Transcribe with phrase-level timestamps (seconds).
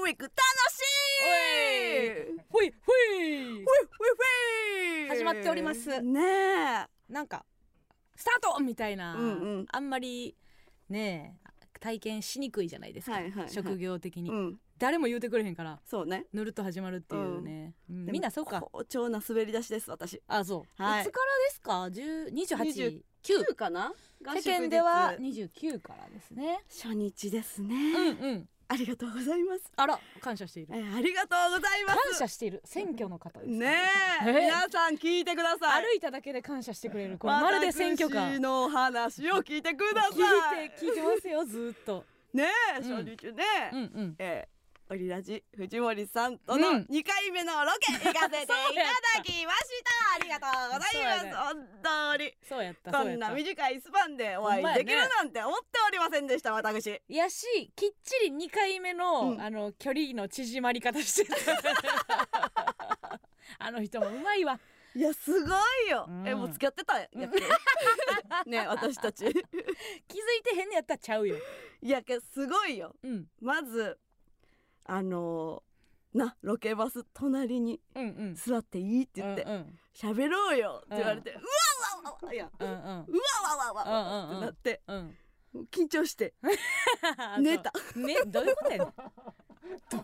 [0.00, 0.32] ウィーク楽
[0.72, 0.80] し
[2.32, 6.00] いほいほいふいふい始まっております。
[6.00, 6.86] ねえ。
[7.12, 7.44] なんか
[8.16, 9.28] スタートみたいな、うんう
[9.58, 9.66] ん。
[9.70, 10.36] あんまり
[10.88, 11.36] ね
[11.80, 13.50] 体験しにくいじゃないですか、はいはいはい。
[13.50, 14.56] 職業的に、うん。
[14.78, 16.24] 誰も言うてくれへんからそうね。
[16.32, 18.06] ぬるっと始まるっていうね、うん。
[18.06, 18.62] みんなそうか。
[18.62, 20.22] 好調な滑り出しです私。
[20.26, 21.02] あそう、はい。
[21.02, 23.92] いつからですか？10 28 9かな？
[24.42, 26.60] 世間では合宿29からですね。
[26.70, 29.64] 日初日ですね、うんうんありがとうございます。
[29.74, 30.68] あら感謝している。
[30.76, 32.62] えありがとうございま感す謝している。
[32.64, 33.58] 選挙の方ですか？
[33.58, 33.74] ね
[34.24, 34.30] え。
[34.30, 34.32] え？
[34.32, 35.82] 皆さん聞いてください。
[35.82, 37.18] 歩いただけで感謝してくれる。
[37.18, 40.08] これまるで選挙カー私の話を聞いてくださ
[40.62, 40.68] い。
[40.68, 42.04] 聞いて聞いてますよずーっと。
[42.32, 42.96] ねえうん。
[42.96, 44.14] 初日ね、うんうん。
[44.18, 44.59] えー
[44.92, 46.60] オリラジ藤森さんとうん。
[46.60, 51.32] の2回目のロケ行かせていただきました、ありがとうございます、 ね。
[51.32, 52.34] 本当に。
[52.48, 57.00] そうやったこんな短いスパンでお会いできるなんて思っておりませんでした私。
[57.06, 59.40] やしきっちり2回目の、うん。
[59.40, 61.36] あの距離の縮まり方してた。
[63.60, 64.58] あの人もうまいわ。
[64.96, 65.54] いやすご
[65.86, 66.26] いよ、うん。
[66.26, 66.98] えもう付き合ってた？
[66.98, 69.24] やっけね私たち。
[69.30, 69.44] 気づい
[70.42, 71.36] てへんねやったらちゃうよ。
[71.80, 72.96] いやけすごいよ。
[73.04, 73.28] うん。
[73.40, 73.96] まず
[74.92, 75.70] あのー
[76.18, 77.80] なロケバス隣に
[78.34, 79.78] 座っていいって言ってうんうん。
[79.94, 81.40] 喋、ろうよって言われて、うわ
[82.02, 82.74] うわうわいやうんうん。
[82.74, 83.04] うわ
[83.56, 85.16] わわわわってなってうん。
[85.70, 86.34] 緊張して
[87.38, 87.72] 寝た。
[87.94, 88.88] ねどういうことやねん。
[88.88, 88.94] ど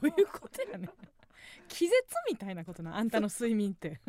[0.00, 0.90] ういうことやねん。
[1.66, 4.00] 気絶みたいなことなあんたの睡眠って。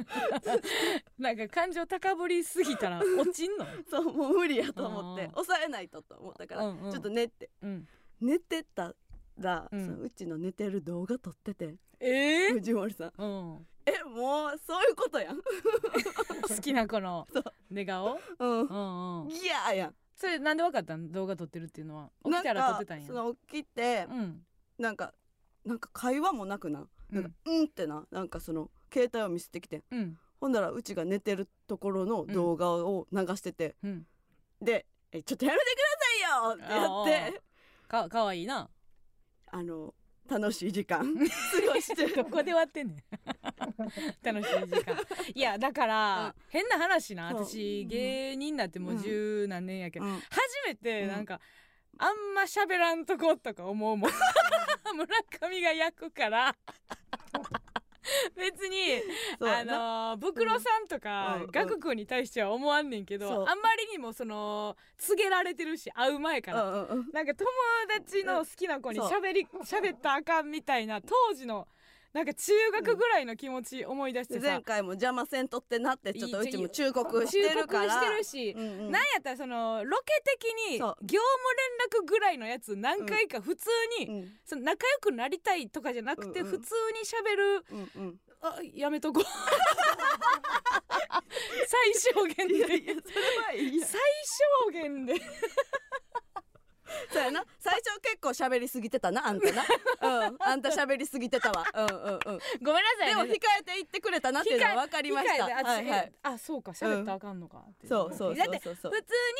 [1.17, 3.65] なんか感情高ぶりすぎたら落ちんの？
[3.89, 6.91] そうもう無理やと思ってうん抑えないとと思ったから、うんうん。
[6.91, 7.49] ちょっと寝て。
[7.63, 7.87] うん。
[8.21, 8.93] 寝てた
[9.39, 9.85] ら、うん。
[9.85, 11.75] そのうちの寝てる動画撮ってて。
[11.99, 13.13] ええ藤森さん。
[13.17, 13.67] うん。
[13.85, 15.37] えもうそういうことやん。
[16.47, 17.27] 好きな子の
[17.69, 18.19] 寝顔？
[18.39, 18.49] うん。
[18.61, 19.29] うんうん。
[19.29, 19.95] ギャーやん。
[20.15, 20.95] それなんでわかった？
[20.97, 22.11] ん動画撮ってるっていうのは？
[22.25, 23.07] 起きたら撮ってたんや？
[23.07, 24.45] その起きて、うん。
[24.77, 25.13] なんか
[25.65, 26.81] なんか会話もなくな。
[26.81, 27.65] うんなんかうん。
[27.65, 28.05] ってな。
[28.11, 29.83] なんかその携帯を見せてきて。
[29.91, 30.19] うん。
[30.39, 34.07] ほんならうちが寝てるところの動画を流してて、うん。
[34.61, 37.41] で「えちょっとやめてくださいよ!」ってやって。
[37.87, 38.69] かかわいいな
[39.51, 39.93] あの
[40.29, 40.99] 楽しい時間。
[41.15, 42.07] 過ごして。
[42.07, 42.97] どこで割ってんねん。
[44.21, 44.97] 楽しい時間。
[45.33, 47.27] いやだから、変な話な。
[47.27, 50.19] 私芸人になってもう十何年やけど、うん。
[50.19, 50.23] 初
[50.65, 51.07] めてうん。
[51.07, 51.39] なんか、
[51.97, 54.11] あんま喋らんとことか思うもん。
[54.95, 56.55] 村上が焼くから
[58.35, 59.01] 別に
[59.39, 61.51] あのー、ブクロさんとか、うん。
[61.51, 67.09] ガク君に対しては思わんねんけど、あんまりにもその告げられてるし会う前から、うんうんうん。
[67.11, 67.49] なんか友
[67.87, 71.67] 達の好きな子に喋り喋ったらあかんみたいな当時の
[72.17, 77.93] なんか中学ぐらいの気持ち思い出してさ、で前回も邪魔せんとってなってちょっとうちも忠告してるから。
[77.93, 78.91] 忠告してるし、うんうん。
[78.91, 81.05] なんやったらそのロケ的に業務
[82.01, 83.69] 連絡ぐらいのやつ何回か普通
[83.99, 84.31] に、うん。
[84.43, 88.19] その仲良くなりたいとかじゃなくて普通に喋る、うんうん。
[88.41, 89.23] あやめとこう。
[91.67, 92.55] 最小限で。
[92.55, 94.01] いやいやそれはい最
[94.65, 95.21] 小限で
[97.11, 97.43] そうやな。
[97.59, 99.63] 最初結構喋りすぎてたなあんたな。
[100.01, 100.37] うん。
[100.39, 101.65] あんた喋りすぎてたわ。
[101.73, 102.39] うんうんうん。
[102.61, 103.09] ごめんなさいね。
[103.09, 105.43] でも控えて言ってくれたなっていうのは分かりました。
[105.43, 106.13] はいはい。
[106.23, 108.89] あそうか喋ったらあかんのかっていそうそうだって普通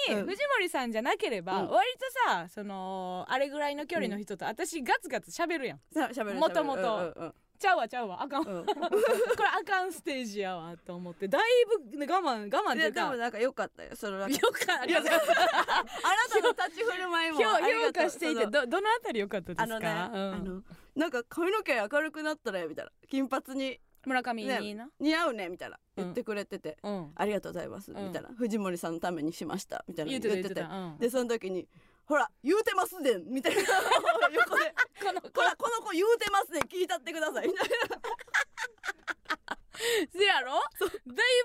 [0.09, 0.25] にうん。
[0.25, 1.69] 藤森さんじゃなければ、うん。
[1.69, 5.79] 割とさそのあれぐらいの距離の人と私ガツガツ喋るやん。
[5.93, 7.13] さ喋るもともと。
[7.17, 8.57] うんうんちゃうわちゃうわあかんこうん。
[8.61, 8.67] うんれ
[9.59, 11.27] あかんステージやわと思って。
[11.27, 11.41] だい
[11.91, 13.03] ぶ、ね、我慢我慢っていやいうか。
[13.03, 19.63] でもなんか良かったよそれはよかありがとうあなたの立ち振る舞いも評価していてどどのあたり良かったですか？
[19.63, 20.33] あのね、うん。
[20.33, 20.63] あの
[20.95, 22.91] なんか髪の毛明るくなったらみたいな。
[23.09, 26.03] 金髪に村上にな、似合うねみたいなうん。
[26.05, 27.11] 言ってくれてて、うん。
[27.15, 28.29] ありがとうございます、うんみたいな。
[28.29, 30.65] 藤森さんのためにしましたみたいな言ってて
[30.99, 31.67] でその時に
[32.07, 33.61] ほら言うてますでんみたいな。
[34.31, 34.73] 横で
[35.03, 37.47] このほらこの子言うてますでん聞いたってください。
[37.47, 37.69] みたい
[40.11, 40.53] せやろ？
[40.53, 40.95] だい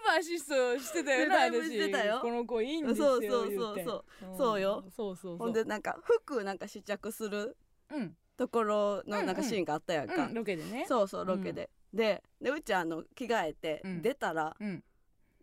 [0.07, 2.21] ぶアシストしてたよな私してたよ。
[2.23, 4.05] この子いいんですよそうそうそう言そう。
[4.21, 4.27] て。
[4.35, 4.85] うそうよ。
[4.97, 5.37] そうそうそう。
[5.39, 7.57] ほんでなんか服なんか試着する
[7.91, 10.87] うん、ところのなんかシーンがあったやんか、うん、ロケでね。
[10.89, 14.01] そうそうロケで、ででうちあの着替えてうん。
[14.01, 14.83] 出たら、うん。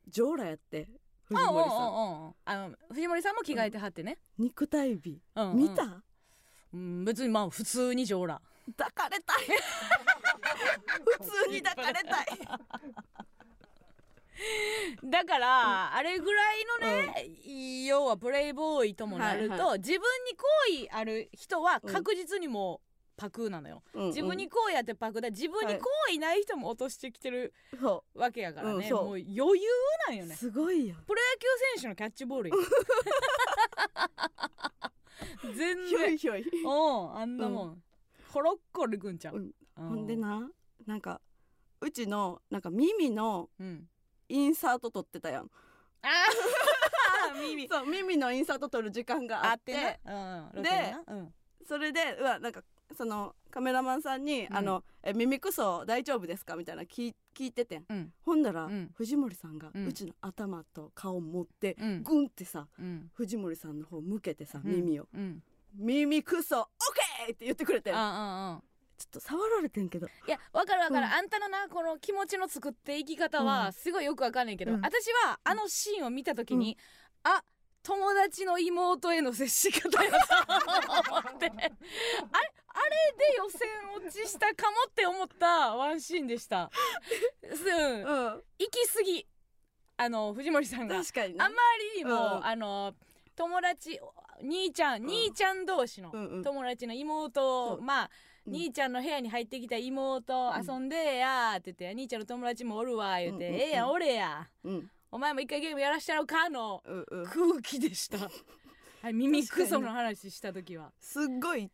[0.08, 0.90] ジョーラやって
[1.30, 1.78] 藤あ森さん。
[1.78, 2.34] うんうんうんうん。
[2.46, 5.58] あの藤森さんも着替えてはってね、肉体美、うんうん。
[5.58, 6.04] 見た？
[6.74, 8.42] うん、別にまあ普通に上羅
[8.78, 9.38] 抱かれたい。
[11.20, 12.26] 普通に抱かれたい。
[15.04, 17.30] だから、あれぐらいのね、
[17.86, 20.02] 要はプレイボーイともなると、はいは自分に
[20.38, 22.89] 好意ある人は確実にもう
[23.20, 24.08] パクなのよ、うんうん。
[24.08, 29.36] 自分に好意あってパクだ自分に好意ない人も落としてきてるそわけやからね、もう余裕
[30.08, 30.36] なんようね。
[30.36, 32.56] すごいよプロ野球選手のキャッチボールよ。
[35.54, 36.64] 全ひょい然ひょい。
[36.64, 37.84] うんあんなもん、
[38.32, 39.48] ホロッコルくんちゃう、うん。
[39.48, 40.50] うほんでな
[40.86, 41.20] なんか
[41.82, 43.90] うちのなんか耳のうん。
[44.32, 45.50] インサート撮ってたやん。
[46.04, 47.42] あー。
[47.42, 47.68] 耳。
[47.68, 50.00] そう耳のインサート撮る時間がああっってで
[51.08, 51.34] うん。
[51.68, 52.64] それでうわなんか
[52.96, 54.56] そのカメラマンさんに「うん。
[54.56, 57.86] あのえ耳くそ大丈夫ですか?」みたいな聞い聞いててん。
[57.90, 58.14] うん。
[58.24, 58.92] ほんだら、うん。
[58.96, 59.88] 藤森さんがうん。
[59.88, 63.12] うちの頭と顔持って、うんグンってさうん。
[63.14, 64.72] 藤森さんの方向けてさ、うん。
[64.72, 65.08] 耳を。
[65.14, 65.44] うん
[65.76, 66.68] 「耳くそオッ
[67.28, 67.94] ケー!」って言ってくれてん。
[67.94, 68.62] ちょ
[69.08, 70.08] っと触られてんけど。
[70.08, 71.14] いやわかるわかる、うん。
[71.14, 73.46] あんたのなこの気持ちの作っていき方うん。
[73.46, 74.82] はすごいよくわかんないけど、うん。
[74.82, 76.78] 私はあのシーンを見た時に、
[77.24, 77.44] あ
[77.90, 81.48] 友達の妹への接し方やなと思って。
[81.48, 81.72] あれあれ
[83.18, 86.70] で予選落ちしたかもって思ったワンシーンでした。
[87.42, 88.04] うん。
[88.04, 88.44] うん。
[88.60, 89.28] 行き過ぎ。
[89.98, 90.98] あの藤森さんが。
[90.98, 91.56] 確かになあま
[91.96, 92.46] りにも、うん。
[92.46, 92.94] あの
[93.36, 94.00] 友達
[94.44, 95.08] 兄ちゃん、うん。
[95.08, 97.82] 兄ちゃん同士の友達の妹を、そう。
[97.82, 98.12] まあ、
[98.46, 98.54] うん。
[98.54, 100.64] 兄ちゃんの部屋に入ってきた妹うん。
[100.64, 103.62] 遊んでやって言って、兄ちゃんの友達もおるわ言って、うんうんうん。
[103.62, 104.48] ええやんおれや。
[104.64, 107.26] うんお前も一回ゲームやらしたろかのうんうん。
[107.26, 108.18] 空気でした。
[109.02, 110.92] はい耳クソの話した時は。
[111.00, 111.72] すっごい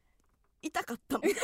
[0.62, 1.28] 痛かったもん。
[1.28, 1.34] 優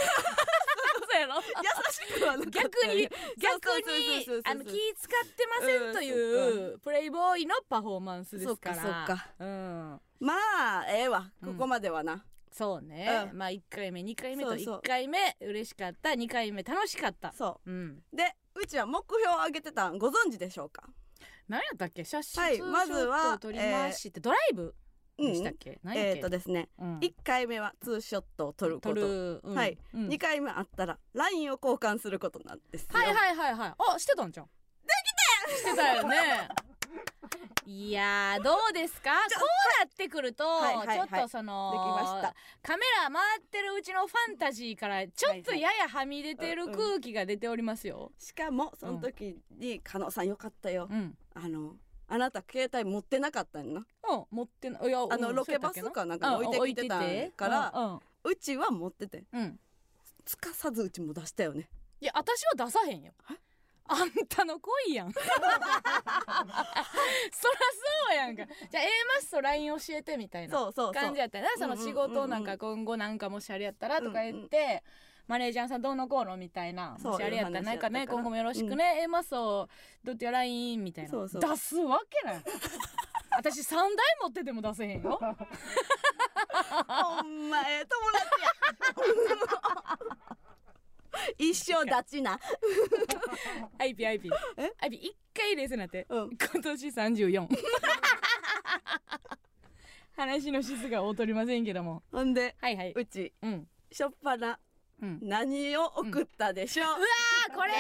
[1.12, 1.42] そうやろ？
[1.42, 8.76] しくはなかった逆によ逆そうそうそうそうそうにあの気使ってませんというプレイボーイのパフォーマンスですから。
[8.76, 9.30] そっかそっか。
[9.40, 10.02] うん。
[10.20, 10.34] ま
[10.82, 11.32] あええわ。
[11.42, 11.54] うん。
[11.54, 13.38] ここまではな、そうね、うん。
[13.38, 14.80] まあ1回目2回目とそうそう。
[14.80, 16.10] 1回目嬉しかった。
[16.12, 17.34] 2回目楽しかった。
[17.34, 17.72] そう。
[17.72, 18.04] ん。
[18.14, 20.84] うでうちは目標を上げてたんご存知でしょうか？
[21.52, 22.06] 何やったっけ？
[22.06, 24.74] 写真、はいツーまずはショットを撮りまして、ドライブ？
[25.18, 25.28] うん。
[25.28, 27.00] でしたっけ、何やっえっ、け、とですねうん。
[27.00, 29.02] 1回目はツーショットを撮ること。
[29.02, 29.54] うん。
[29.54, 30.08] はい、うん。
[30.08, 32.88] 2回目あったら LINE を交換することなんですよ。
[32.94, 33.74] はいはいはいはい。
[33.96, 34.52] あしてたんじゃんで
[35.50, 36.48] きてしてたよね。
[37.68, 39.12] いやーどうですか？
[39.12, 39.46] こ
[39.80, 40.98] うなってくると、はいはいはい。
[40.98, 41.72] ちょっとその
[42.62, 48.12] カメラ回ってるうちのファンタジーからちょっとややはみ出てる空気が出ておりますよ。
[48.18, 51.76] しかもその時に加納さんよかったよ、うん、あの
[52.08, 58.00] あなた携帯持ってなかったんやなうん、持ってないいやあのうんロケバスかなんかに置いてきてたからうんうん。
[58.24, 59.24] うちは持ってて。
[59.34, 59.60] うん。
[60.26, 61.70] つかさずうちも出したよね。
[62.00, 63.14] いや私は出さへんよ。
[63.86, 65.12] あんたの恋やん。
[65.14, 65.34] そらそ
[68.14, 68.46] うやんか。
[68.70, 71.52] じゃあ A マスと LINE 教えてみたいな感じやったよな。
[71.58, 74.84] その仕事なんか今後なんかもしあれやったらとか言って、
[75.28, 79.70] マネージャーさんどうのこうのみたいなそうもしあれやったらなんかね今後もよろしくね、A マスを
[80.04, 81.12] どうってや LINE みたいな。
[81.12, 81.42] そうそう。
[81.42, 82.42] 出すわけない。
[83.38, 83.88] 私3台
[84.22, 85.20] 持ってても出せへんよ。
[86.88, 88.52] ほんまええ友達や。
[91.38, 92.40] 一生立ちな。
[93.78, 94.30] アイピーアイピ
[94.82, 96.06] アイピー一回冷静になって。
[96.10, 96.30] うん。
[96.32, 97.48] 今年34
[100.18, 102.04] 話の質が劣りませんけども。
[102.12, 102.94] ほんではいはい。
[102.96, 103.68] うちうん。
[103.92, 104.58] しょっぱなうん
[105.22, 107.78] 何を送ったでしょう、うわーこれね。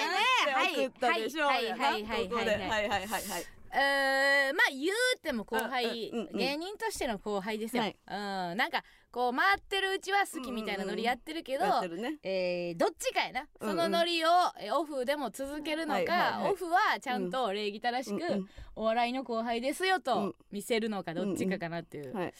[0.75, 1.47] 送ったでしょう？
[1.47, 1.65] はい。
[1.71, 2.51] はいはいはいはいで？
[2.51, 3.45] はいはいはいはい。
[3.73, 6.37] えーまあ言うても後輩、うんうんうん。
[6.37, 7.97] 芸人としての後輩ですよ、はい。
[8.05, 8.11] う
[8.55, 8.57] ん。
[8.57, 12.15] なんかこう回ってるうちは好きみたいなノリやってるけど、やってるね。
[12.23, 13.75] えーどっちかやな、うんうん。
[13.77, 14.27] そのノリを
[14.59, 16.51] えーオフでも続けるのか、はいはいはい。
[16.51, 20.35] オフはちゃんと礼儀正しく、うんお笑いの後輩ですようとん。
[20.51, 22.19] 見せるのかどっちかかなっていう、うん。
[22.19, 22.33] はい、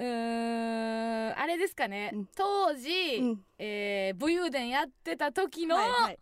[0.00, 2.26] うーんあれですかね、うん。
[2.34, 3.44] 当時、うん。
[3.58, 6.18] えー武勇伝やってた時のはいはい。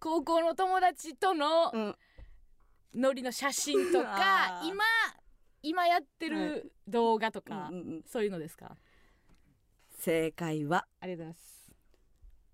[0.00, 1.96] 高校の友達とのうん。
[2.94, 4.84] ノリの写真とか今
[5.62, 6.48] 今やってはい。
[6.48, 8.02] る動画とか、うんうんうん。
[8.06, 8.76] そういうのですか？
[10.00, 11.72] 正解はありがとうございます。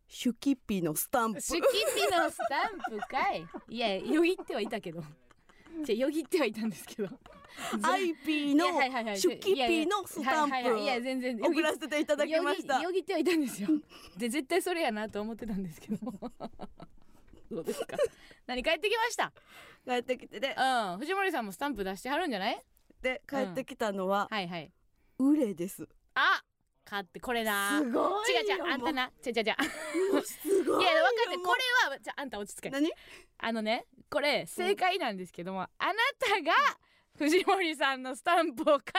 [0.07, 1.41] シュキピのスタンプ。
[1.41, 3.47] シュキピのスタンプかい。
[3.69, 5.03] いやよぎってはいたけど。
[5.85, 7.09] じゃよぎってはいたんですけど
[7.83, 9.21] IP いのやはいはいはい。
[9.21, 12.81] シュキピのスタンはいや全然プ送らせていただきました。
[12.81, 13.69] よぎってはいたんですよ。
[14.17, 15.99] で絶対それやなと思ってたんですけど。
[17.51, 17.97] どうですか？
[18.47, 19.33] 何帰ってきました？
[19.87, 20.99] 帰ってきてでうん。
[20.99, 22.63] 藤森さんもスタンプ出してはるんじゃない？
[23.01, 24.73] で帰ってきたのははいはい。
[25.19, 25.89] ウレです。
[26.15, 26.43] あ
[26.85, 28.41] 買ってこれなすごいよ。
[28.41, 29.11] 違う違うあんたな。
[29.25, 29.51] 違う違う違
[30.19, 30.23] う。
[30.23, 30.81] すごいよ。
[30.81, 32.71] いや分かってこれはじゃああんた落ち着け。
[32.71, 32.91] 何？
[33.39, 36.53] あのねこれ正解なんですけども、あなたが
[37.19, 38.91] 藤森さんのスタンプを買って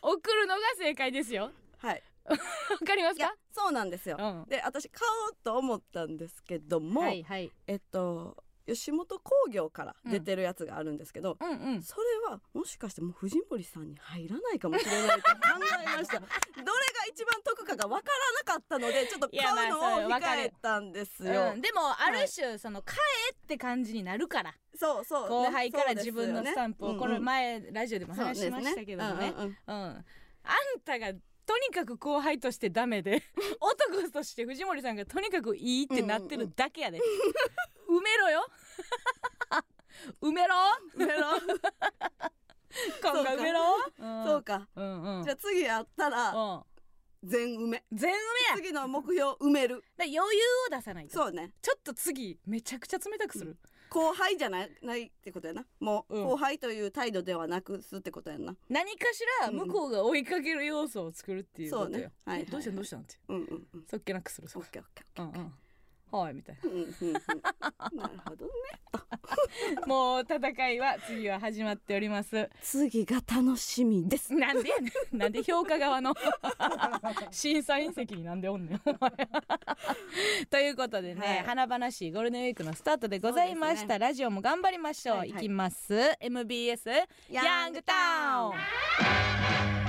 [0.00, 1.50] 送るのが正解ですよ。
[1.78, 2.02] はい。
[2.26, 2.36] わ
[2.86, 3.34] かりますか？
[3.52, 4.16] そうなんですよ。
[4.18, 4.48] うん。
[4.48, 7.50] で私買おうと思ったんですけども、はいはい。
[7.66, 11.82] えっと吉本興業から出てるやつがあるんですけど、うんうん。
[11.82, 15.22] それはもしかしてもう藤森さんに入らないかもしれないと考
[15.82, 16.20] えました。
[16.20, 16.32] どれが
[17.10, 22.96] 一番得かが分からなかったのでちょっと買うのを控えたんですよ、うん、でもある種その買
[23.30, 24.54] えって感じになるから。
[24.76, 27.24] そうそう、後輩から自分のスタンプをこれうんうん。
[27.24, 29.34] 前ラジオでも話しましたけどもね。
[29.36, 29.58] そうですね。
[29.66, 29.74] うん。
[29.76, 31.12] あんたが
[31.46, 33.22] とにかく後輩としてダメで
[33.60, 36.98] 男として藤森さんがとにかくいいってなってるだけやで、
[37.88, 38.46] 埋めろよ。
[40.20, 40.54] 埋めろ。
[40.96, 41.28] 埋めろ。
[43.02, 43.60] 今回埋めろ。
[44.26, 44.68] そうか。
[44.74, 45.24] うんうん。
[45.24, 46.64] じゃあ次やったらうん。
[47.22, 47.84] 全埋め。
[47.92, 48.18] 全埋め
[48.50, 48.56] や。
[48.56, 49.82] 次の目標埋める。
[49.96, 50.26] だ余裕を
[50.70, 51.14] 出さないと。
[51.14, 51.52] そうね。
[51.62, 53.56] ちょっと次めちゃくちゃ冷たくする、
[53.94, 55.64] 後輩じゃないないってことやな。
[55.78, 56.24] もう、うん。
[56.24, 58.56] 後輩という態度ではなくすってことやんな。
[58.68, 62.12] 何かしら向こうが追いかける要素を作るっていうことよ、そうね。
[62.24, 63.16] はいはいえどうしたんどうしたんって。
[63.28, 63.84] うんうんうん。
[63.88, 65.22] そっけなくするそこオッケーオッケー。
[65.22, 65.52] うんうん
[66.18, 68.52] はいみたいうんうんうんなるほどね
[68.92, 69.04] な
[69.86, 72.48] もう戦いは次は始まっております。
[72.62, 74.32] 次が楽しみです。
[74.34, 75.18] なんでやねん。
[75.18, 76.14] なんで評価側の
[77.30, 78.80] 審査員席になんでおんねん。
[80.50, 81.38] ということでね、はい。
[81.44, 85.38] 華々しいゴールデンウィークのスタートでございました、そうですラジオも頑張りましょう、はいはい。
[85.38, 85.94] いきます。
[86.20, 86.90] MBS
[87.30, 89.83] ヤングタウン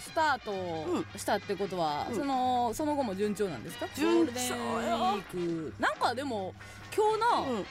[0.00, 2.16] スタートしたってことは、うん。
[2.16, 3.86] そのその後も順調なんですか？
[3.96, 4.32] 順調
[5.78, 6.54] なんかでも
[6.94, 7.66] 今日な、うん。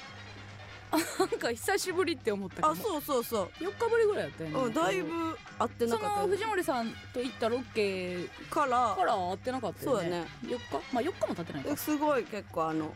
[1.20, 2.70] なんか久しぶりって思ったけど。
[2.70, 3.50] あそうそうそう。
[3.60, 8.96] 4日ぶりぐらいやったよね、うんだいぶ会ってなそかった藤森さんと行ったロケから。
[8.96, 10.02] から会ってなかったよね。
[10.02, 10.28] そうやね。
[10.44, 10.94] 4日？
[10.94, 11.78] まあ4日も経ってないか。
[11.78, 12.94] すごい結構あの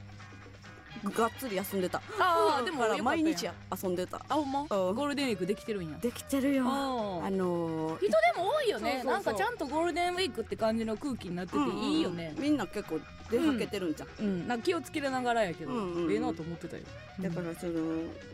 [1.04, 2.02] がっつり休んでた。
[2.20, 3.48] ああでもだから毎日
[3.84, 4.18] 遊んでた。
[4.30, 4.68] あほんま、ん。
[4.68, 5.98] ゴールデンウィークできてるんや。
[6.02, 6.66] できてるよ。
[6.68, 9.04] ああのー人でも多いよね。
[9.04, 12.38] なんかちゃんとゴールデンウィークって感じの空気になってていいよねうん。
[12.38, 13.00] うんみんな結構
[13.30, 16.84] 出かけてるんじゃん、うん、なんか気をつけながらやけど、うんええなと思ってたよ。
[17.20, 17.74] だからその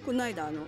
[0.06, 0.62] この間あの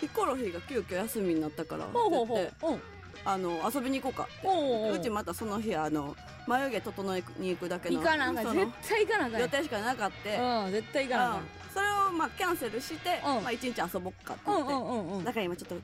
[0.00, 2.72] ヒコロヒーが急遽休みになったからほうほうほう。
[2.72, 2.80] うん
[3.24, 4.46] あの遊びに行こうかって。
[4.46, 5.00] おうおうう。
[5.00, 8.44] ちまたその日あの眉毛整えに行くだけの行かなあかん。
[8.44, 11.38] その絶対行かなあかん予定しかなかって、うん絶対行かなあかん。
[11.38, 11.46] うん。
[11.74, 13.42] それをまあキャンセルして、うん。
[13.42, 15.76] まあ一日遊ぼっかってうん言って、うんうんうんだから今ちょっと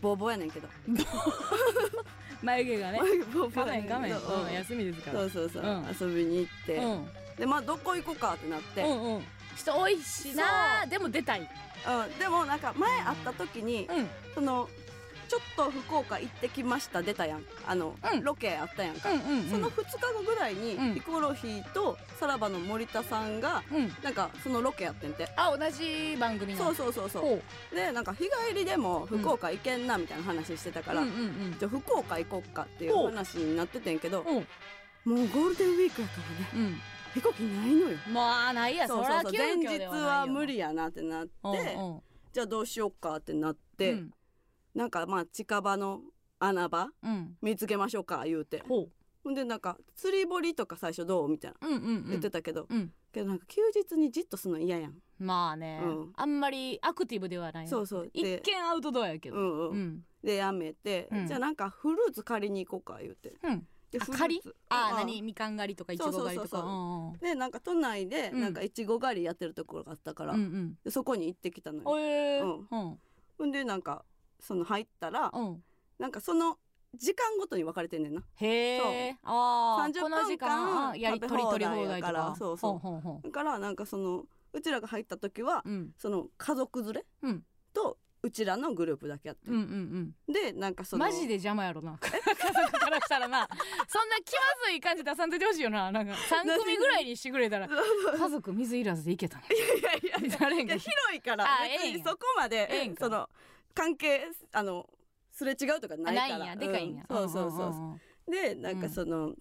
[0.00, 0.68] ボーボーやねんけど。
[2.42, 3.00] 眉毛がね。
[3.00, 4.36] 眉毛ボーボ画面画ーやねんけど。
[4.38, 5.18] 面、うん、休みですから。
[5.20, 5.96] そうそうそう、うん。
[6.00, 7.08] 遊びに行って、うん。
[7.36, 9.24] でまあどこ行こうかってなって、うんうん。
[9.56, 11.40] 人多いしなでも出たい。
[11.40, 14.08] うん、でもなんか前会った時に、うん。
[14.34, 14.68] その
[15.30, 17.02] ちょっと福岡行ってきました。
[17.02, 17.44] 出たやん。
[17.64, 18.24] あの、うん。
[18.24, 19.48] ロケあったやんか、うんうんうん。
[19.48, 20.94] その2日後ぐらいに、うん。
[20.94, 23.94] ヒコロヒーとさらばの森田さんがうん。
[24.02, 26.64] なんかそのロケやってんて、あ同じ番組の。
[26.64, 27.22] そうそうそうそう。
[27.22, 31.18] ほでなんか日帰りでも福岡行けんなみたいな話してたから、うんうんう
[31.54, 31.56] ん。
[31.60, 34.32] じゃあ福岡行こっかっていう話になっててんけどう。
[34.32, 36.14] んもうゴールデンウィークやか
[36.54, 36.80] らねうん。
[37.14, 37.98] 飛行機ないのよ。
[38.12, 39.22] まあないやそそうそう。
[39.22, 42.00] そう前日では無理やなってなって、うんうん。
[42.32, 44.10] じゃあどうしようかってなって、うん
[44.74, 46.00] なんかまあ近場の
[46.38, 46.88] 穴場？
[47.02, 47.36] うん。
[47.42, 48.62] 見つけましょうか言うて。
[48.68, 48.88] ほ
[49.22, 51.28] ほんでなんか釣り堀とか最初どう？
[51.28, 51.68] みたいな。
[51.68, 52.08] ううんうんうん。
[52.08, 52.92] 言ってたけど、うん。
[53.12, 56.12] けどなんか休日にじっとするの嫌やん、まあね、うん。
[56.16, 57.68] あんまりアクティブではない。
[57.68, 58.10] そうそう。
[58.14, 59.36] 一で見アウトドアやけど。
[59.36, 60.04] うんうん、うん。
[60.24, 61.26] でやめて、うん。
[61.26, 63.34] じゃあなんかフルーツ借りに行こうか言うて。
[63.42, 63.66] うん。
[63.90, 64.52] であ狩り？
[64.68, 65.20] あうん何？
[65.22, 67.12] みかん狩りとかいちご狩りとか。
[67.20, 68.40] でなんか都内でうん。
[68.40, 70.78] なんかいちご狩りやってるところがあったから、うんうん。
[70.84, 71.82] でそこに行ってきたのよ。
[71.84, 72.44] おえー。
[72.44, 72.66] うん。
[72.70, 72.98] うん。
[73.36, 74.04] ほんでなんか
[74.40, 75.64] その入ったら、うん。
[75.98, 76.58] なんかその
[76.94, 78.22] 時間ごとに分かれてんねんな。
[78.36, 83.26] へえああ30この時間分間やり食べ放題取り放題とやからかそうそう。
[83.26, 85.90] だからなんかそのうちらが入った時は、うん。
[85.96, 87.44] その家族連れ、うん。
[87.72, 90.32] とうちらのグループだけやってうんうんうん。
[90.32, 91.96] でなんかそのマジで邪魔やろな。
[92.00, 93.48] 家族からしたらな。
[93.88, 95.92] そんな気まずい感じ出さんといてほしいよな。
[95.92, 97.68] なんか3組ぐらいにしてくれたら
[98.18, 99.44] 家族水いらずでいけたの。
[99.44, 100.18] いやいやいや。
[100.18, 101.46] いや広いから。
[101.62, 103.28] 別にそこまでその
[103.74, 104.86] 関係あの
[105.32, 106.38] すれ違うとかないから。
[106.38, 106.56] ないんや。
[106.56, 107.50] でかいんや、うんそうそう。
[107.50, 108.00] そう,、んんん。
[108.30, 109.34] でなんかその、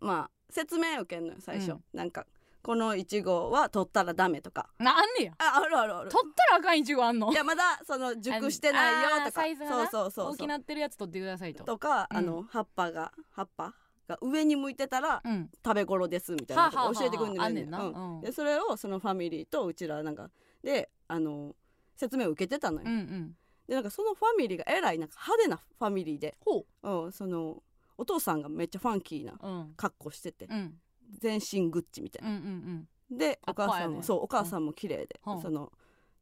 [0.00, 1.84] まあ説明受けんのよ最初、うん。
[1.92, 2.26] なんか
[2.62, 4.68] このいちごは取ったらダメとか。
[4.78, 5.32] なあんねや？
[5.38, 6.10] ああるあるある。
[6.10, 7.30] 取ったらあかんいちごあんの？
[7.32, 9.30] いやまだその熟してないよとか。
[9.32, 9.76] サイズがな？
[9.76, 11.64] そうそうそう大きなってるやつ取ってくださいと。
[11.64, 12.16] とか、うん。
[12.16, 13.74] あの葉っぱが葉っぱ
[14.08, 15.50] が上に向いてたらうん。
[15.64, 18.20] 食べ頃ですみたいな教えてくれるあんねん。
[18.20, 20.30] でそれをそのファミリーとうちらなんか
[20.62, 21.54] であの
[21.98, 23.36] 説明を受けてたのよ、うんうん。
[23.66, 27.06] でなんかそのファミリーがえらいなんか派手なファミリーで、ほう。
[27.08, 27.62] ん、その
[27.98, 29.74] お父さんがめっちゃファンキーなううん。
[29.76, 30.74] 格好してて、うん。
[31.18, 33.94] 全身グッチみたいうんうんな、であお母さんパーやね。
[33.96, 35.42] もそうお母さんも綺麗で、うん。
[35.42, 35.72] その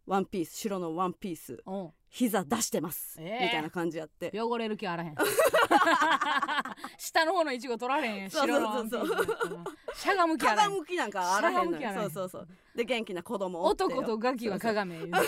[0.07, 1.75] ワンピース白のワンピースうん。
[1.75, 3.45] お膝出してます、ええ。
[3.45, 4.33] みたいな感じやって。
[4.35, 5.15] 汚れる気あらへん。
[6.97, 8.31] 下の方のいちご取られへん。
[8.31, 9.11] そうそう白のワンピース。
[9.11, 10.69] やったらしゃがむ気あらへん。
[10.71, 12.49] 鏡向きなんかあらへんのしゃがむ気あらへそうそうそう。
[12.75, 13.89] で元気な子供おってよ。
[13.89, 15.07] 男とガキは鏡言う。
[15.09, 15.19] ね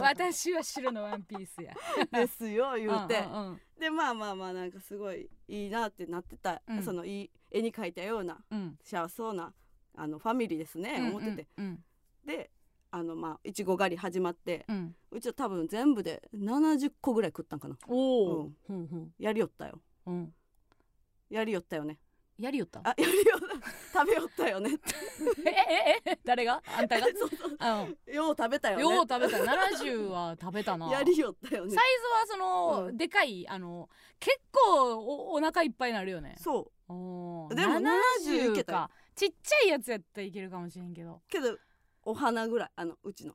[0.00, 1.74] 私は白のワンピースや。
[2.12, 3.60] ですよ言うて、んんん。
[3.78, 6.82] でまあまあまあなんかすごいいいなってなってた、うん。
[6.82, 8.78] そのいい絵に描いたようなうん。
[8.84, 9.52] 幸せそうな
[9.96, 11.64] あのファミリーですね、思っててうん。
[11.64, 11.84] うん
[12.24, 12.50] で
[12.94, 14.94] あのまあいちご狩り始まってうん。
[15.10, 17.76] うちは多分全部で70個ぐらい食ったんかな。
[17.88, 18.56] おお、うん。
[18.66, 19.10] ふんふん。
[19.18, 19.80] やりよったよ。
[20.06, 20.32] うん。
[21.30, 21.98] やりよったよね。
[22.38, 22.80] やりよった？
[22.84, 23.14] あやりよ
[23.92, 24.70] 食べよったよね。
[25.46, 26.62] えええ誰が？
[26.66, 27.06] あんたが？
[27.16, 27.56] そうそう。
[27.58, 28.82] あよう食べたよね。
[28.82, 29.36] よう食べた。
[29.38, 30.90] 70は食べたな。
[30.90, 31.74] やりよったよね。
[31.74, 32.96] サイズはその、うん。
[32.96, 36.34] でかいあの結構おお腹いっぱいになるよね。
[36.38, 37.54] そおー。
[37.54, 41.14] でも70いけたちっちゃいやつやったらいけるかもしれんけど。
[41.14, 41.56] うけど
[42.04, 43.34] お花ぐらいあのうちの。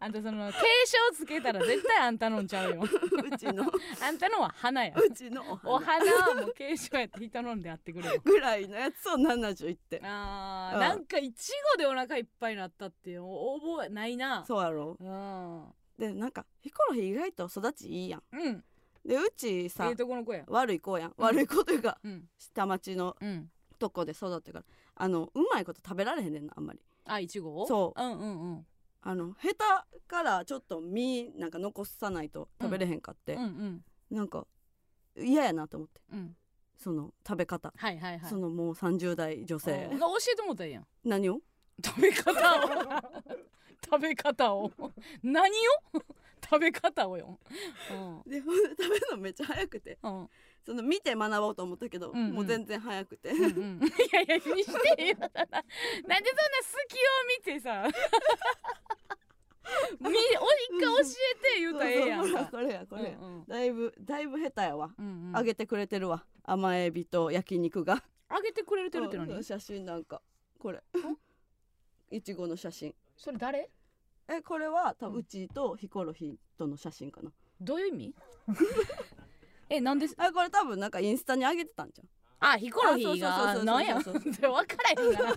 [0.00, 2.82] あんたその継承つけたら絶対あんたのんちゃうよ。
[2.84, 3.64] うちの。
[4.02, 4.94] あんたのは花や。
[4.94, 8.20] うちのおお花花はもう継承やって人飲んでやってくれよ。
[8.22, 10.06] ぐらいのやつを70いってうん。
[10.06, 14.44] あーなんかいちごでお腹いっぱいになったっていうお覚えないな。
[14.44, 14.96] そうやろ。
[15.00, 15.74] うん。
[15.98, 18.22] でなんかヒコロヒー意外と育ちいいやん。
[18.32, 18.64] うん。
[19.06, 20.44] でうちえさえとこの子や。
[20.48, 21.14] 悪い子やん。
[21.16, 22.28] 悪い子というかうん。
[22.36, 23.50] 下町のうん
[23.84, 24.64] とこで育ってから。
[24.94, 26.80] あのうまいこと食べられへんねんなあんまり。
[27.04, 27.62] あいちご？
[27.62, 28.00] をそう。
[28.00, 28.66] うんうんうん。
[29.02, 33.34] あの下手からちょっと身なんか残さないと食べれへんかって。
[33.34, 33.84] うん、うん。
[34.10, 34.46] なんか
[35.16, 36.00] 嫌やなと思って。
[36.12, 36.36] うん。
[36.78, 38.30] その食べ方、はいはいはい。
[38.30, 40.80] そのもう30代女性うん教えてもらったらいいや。
[40.80, 41.40] ん何を？
[41.84, 42.34] 食べ方を。
[43.84, 44.72] 食べ方を。
[45.22, 46.00] 何を？
[46.44, 47.38] 食べ方をよ、
[48.26, 49.98] で食べるのめっちゃ早くて。
[50.02, 50.28] うんうん
[50.64, 52.32] その見て学ぼうと思ったけど、うんうん。
[52.32, 55.40] もう全然早くて、うんうん、 いやいやにしてよなんでそんな
[56.62, 57.86] 隙を見てさ。
[60.00, 60.14] みお一
[60.78, 61.02] 回教え
[61.54, 62.44] て言うたらええやんか。
[62.46, 63.04] これやこれ。
[63.04, 63.44] や、うんうん。
[63.46, 65.36] だいぶだいぶ下手やわ、うんうん。
[65.36, 66.24] あげてくれてるわ。
[66.42, 68.02] 甘エビと焼肉が。
[68.28, 70.20] あげてくれてるって何、うん写真なんか。
[70.58, 70.82] これ。
[72.10, 72.94] いちごの写真。
[73.16, 73.70] それ誰？
[74.28, 75.12] えこれは多うん。
[75.14, 77.32] 分うちとヒコロヒーとの写真かな。
[77.60, 78.14] どういう意味？
[79.68, 82.08] えなんであこれ多分なんかインスタに上げてたんじゃん
[82.40, 83.94] あヒコロヒーがなんや。
[84.04, 85.36] 分からへんがな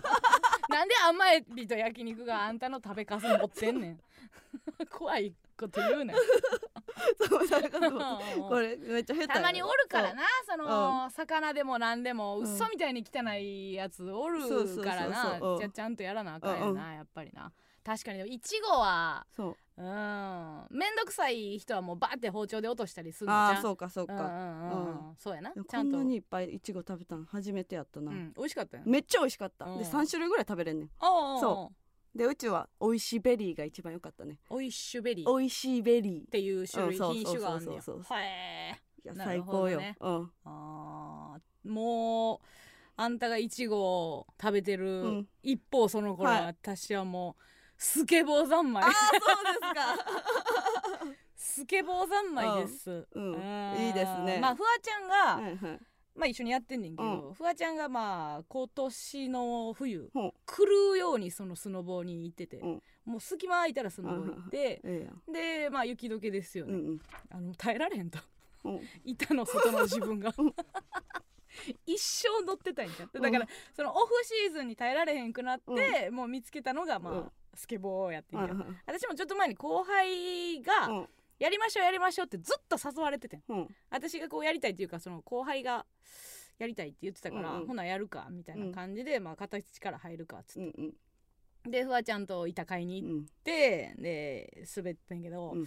[0.68, 4.00] なんで甘エビと焼肉があんたの食べかす持ってんねん。
[4.90, 6.18] 怖いこと言うなよ。
[7.28, 12.44] そうだからこれめっちゃ下手やたまにおるからなその、う魚でも何でもうん。
[12.44, 15.38] 嘘みたいに汚いやつおるからな。
[15.40, 15.58] うん。
[15.58, 17.50] じゃあちゃんとやらなあかんやうんなやっぱりな
[17.88, 18.18] 確かに。
[18.18, 19.82] でもいちごはそう。
[19.82, 20.66] うん。
[20.70, 23.46] めんどくさい人はもうバーって包丁で落としたりするのじゃん。
[23.46, 25.16] ああそうかそうか、うんうんうんうん。
[25.16, 25.52] そうやな。
[25.52, 25.72] ちゃんと。
[25.72, 28.34] こんなにいっぱいいちご食べたの初めてやったな、うん。
[28.36, 29.78] 美味しかったよめっちゃ美味しかった、うん。
[29.78, 30.90] で3種類ぐらい食べれんねん。
[31.00, 31.72] おそ
[32.14, 34.38] でうちは美味しいベリーが一番良かったね。
[34.50, 35.30] おいしゅベリー。
[35.30, 36.30] っ美味しいベリー。
[36.30, 37.80] ていう種類うんそう品種があんねや。
[37.80, 38.18] そうそうそう。
[38.18, 39.96] へえいやなる最高よ、ね。
[39.98, 40.30] うん。
[40.44, 41.70] あー。
[41.70, 42.38] もう
[42.96, 45.28] あんたがいちごを食べてる、うん。
[45.42, 47.42] 一方その頃ははい私はもう
[47.78, 48.82] スケボー三昧。
[48.82, 51.14] ああそうですか。
[51.36, 53.34] スケボー三昧です、うん。
[53.36, 53.86] あー。
[53.86, 54.38] いいですね。
[54.40, 55.80] まあフワちゃんが、はいはい。
[56.16, 60.32] まあ一緒にやってんねんけど、フワちゃんがまあ今年の冬、ほう。
[60.44, 62.82] 来るようにそのスノボーに行ってて、うん。
[63.04, 64.82] もう隙間空いたらスノボー行って、
[65.32, 67.00] でまあ雪解けですよね、うんうん。
[67.30, 68.18] あの耐えられへんと。
[68.64, 68.80] うん。
[69.04, 70.34] 板の外の自分が。
[70.36, 70.54] うん
[71.86, 72.92] 一生乗ってたんや。
[73.12, 77.32] だから、そのオフシーズンに耐えられへんくなって、もう見つけたのがまあ、うん。
[77.54, 81.08] スケボーやってんけど、はいはい私もちょっと前に後輩が、うん。
[81.38, 83.42] やりましょうやりましょうってずっと誘われててん。
[83.48, 83.76] うん。
[83.90, 85.86] 私がこうやりたいっていうかその後輩が
[86.58, 87.66] やりたいって言ってたから、うんうん。
[87.66, 90.92] ほなやるかみたいな感じで、まあ形から入るかっつっうんうん。
[91.64, 93.26] て、でフワちゃんと板買いに行っうん。
[93.44, 95.66] てで滑ってんけど、うん。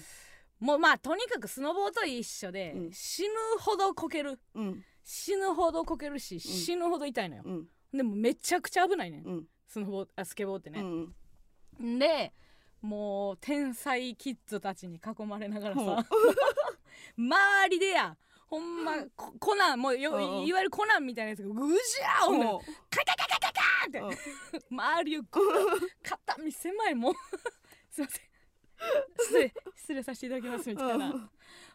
[0.60, 2.92] もうまあとにかくスノボーと一緒で、うん。
[2.92, 4.40] 死ぬほどこける。
[4.56, 7.68] うん死ぬほどこけるし、死ぬほど痛いのよ、うん。
[7.94, 9.48] でもめちゃくちゃ危ないねん、うん。
[9.68, 12.34] スノボーあスケボーってね、うんで
[12.82, 16.06] もう天才キッズたちに囲まれながらさ
[17.16, 22.60] 周りでやほんまココナンもういわゆるコナンみたいなやつがぐじゃーおんの
[22.90, 24.18] カカカカカカーっ
[24.52, 24.66] て。
[24.70, 27.14] 周りをこう 肩身狭いもう
[27.90, 28.31] すいません
[29.20, 31.30] 失礼失礼させていただきますみたいな、うん。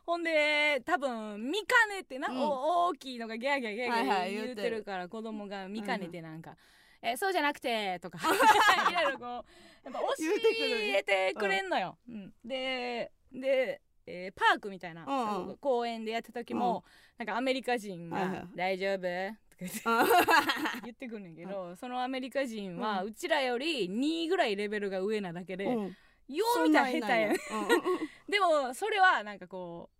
[0.05, 2.39] ほんで多分見かねてな、うん。
[2.41, 6.57] お大きいのがギャーギャーギャーギャー言う言うてるから子供が見かねてなんか
[7.03, 8.19] 「えそうじゃなくて」とか。
[8.91, 9.43] いろいろこうや
[9.91, 11.99] っぱ 教えてくれんのよ。
[12.09, 12.35] うん。
[12.45, 15.13] でで、えーパークみたいな、う
[15.45, 15.57] んうん。
[15.59, 16.85] 公園でやった時も、
[17.19, 19.01] なんかアメリカ人がはいはい「大丈夫?」
[19.51, 20.07] とか言ってあ
[20.85, 25.97] 言ってくんねんけど、そのアメリカ人はううちらより2ぐらいレベルが上なだけで、うん
[26.29, 27.37] よう見たら下手やん。
[28.29, 29.97] でもそれはなんかこう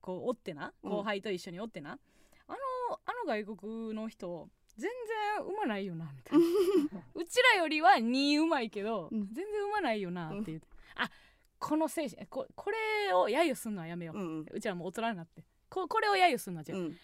[0.00, 0.72] こうおってな。
[0.82, 0.90] うん。
[0.90, 1.98] 後輩と一緒におってな、
[2.46, 2.58] あの
[3.04, 4.90] あの外国の人全
[5.38, 6.44] 然うまないよなみたいな。
[7.14, 9.28] うちらよりは2うまいけど、うん。
[9.32, 11.10] 全然うまないよなって言って、あ
[11.58, 14.46] この精神ここれを揶揄すんのはやめよう、うんうん。
[14.50, 15.44] うちらもう大人になって。
[15.68, 16.98] ここれを揶揄すんのはじゃあ、うん。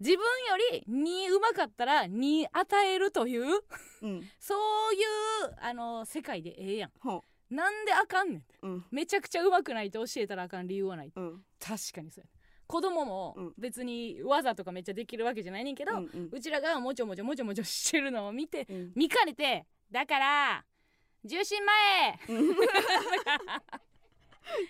[0.00, 3.62] 自分より2うまかったら2与えるという
[4.02, 4.30] うん。
[4.38, 4.54] そ
[4.90, 6.92] ういうあの世界でええやん。
[7.00, 8.54] ほなんであかんねんって。
[8.62, 8.84] ううん。
[8.90, 11.44] めちゃくちゃうまくないと教えたらあかん理由はないうん。
[11.58, 12.28] 確かにそうや
[12.66, 13.54] 子供もうん。
[13.58, 16.28] 別に技とかめっちゃできるわけじゃないねんけど、うんうん。
[16.32, 18.92] うちらがもちょもちょもちょもちょしてるのを見てうん。
[18.94, 20.64] 見かねてだから
[21.24, 22.16] 重心前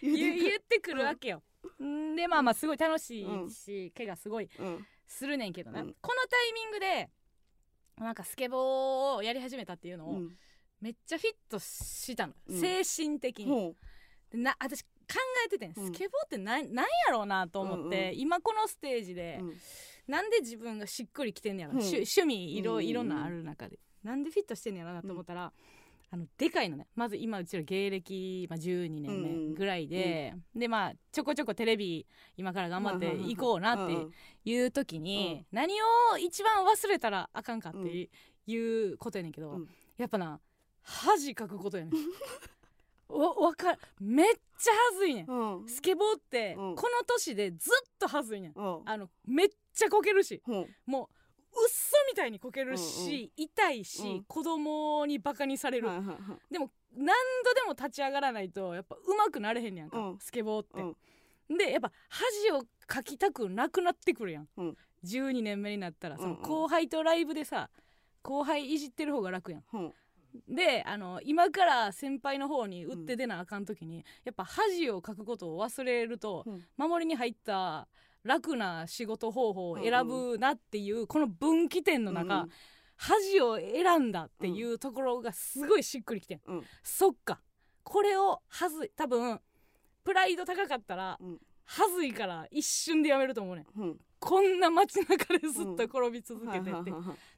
[0.03, 1.43] 言う言ってくるわけよ。
[1.83, 2.17] ん。
[2.17, 4.87] でまあまあすごい楽しいし、怪我すごいうん。
[5.07, 5.95] するねんけどな、うん。
[6.01, 7.11] このタイミングで
[7.99, 10.37] なんかスケボーをやり始めたっていうのをうん
[10.81, 12.61] めっちゃフィットしたの、うん。
[12.61, 13.47] 精神的に。
[13.47, 13.75] ほ
[14.31, 14.89] でな私考
[15.47, 15.73] えててん。
[15.77, 15.87] うん。
[15.87, 18.19] スケボーってなんなんやろうなと思って、うんうん。
[18.19, 19.57] 今このステージで、ううん。
[20.09, 21.79] なんで自分がしっくりきてんねやろ、うん。
[21.81, 23.79] 趣趣味いろ,、いろんなある中で。
[24.03, 25.53] なんでフィットしてんねやろなと思ったら、
[26.13, 26.89] あのでかいのね。
[26.97, 34.07] まず今うちら芸歴、まあ、12年目ぐらいで、でまあちょこちょこテレビ今から頑張っていこうなって
[34.45, 38.09] いう時に、何を一番忘れたらあかんかって
[38.47, 39.69] いうことやねんけど、うん。
[39.99, 40.41] やっぱな
[40.83, 41.95] 恥かくことやねん。
[43.09, 45.27] わわかるめっちゃ恥ずいねん。
[45.27, 45.63] うん。
[45.63, 46.77] うんスケボーってうん。
[46.77, 48.53] この年でずっと恥ずいねん。
[48.55, 48.83] うん。
[48.85, 50.43] あのめっちゃこけるし。
[50.47, 51.21] もう
[51.53, 54.25] うっそみたいにこけるし、痛いし、うん。
[54.25, 56.53] 子供にバカにされる、はいはいはい。
[56.53, 60.19] でも何度でも立ち上がらないとやっぱ上手くなれへんねやんか、うん。
[60.21, 61.57] スケボーって、うん。
[61.57, 64.77] でやっぱ恥をかきたくなくなってくるやん、うん。
[65.05, 66.43] 12年目になったらそのうんうん。
[66.43, 67.71] 後輩とライブでさ
[68.23, 69.65] 後輩いじってる方が楽やん
[70.49, 76.65] であの今から先輩の方に打って出なあかん時に、やっぱ恥をかくことを忘れると、うん。
[76.77, 77.89] 守りに入った
[78.23, 82.51] 楽な仕事方法を選ぶなっていう、この分岐点の中、うん
[83.03, 86.65] 恥を選んだっていうところがすごいしっくりきてん、うん。
[86.83, 87.41] そっか。
[87.83, 89.41] これをはずい多分
[90.05, 91.41] プライド高かったら、うん。
[91.65, 93.81] はずいから一瞬でやめると思うねん。
[93.81, 94.01] うん。
[94.19, 96.93] こんな街中でずっと転び続けてって、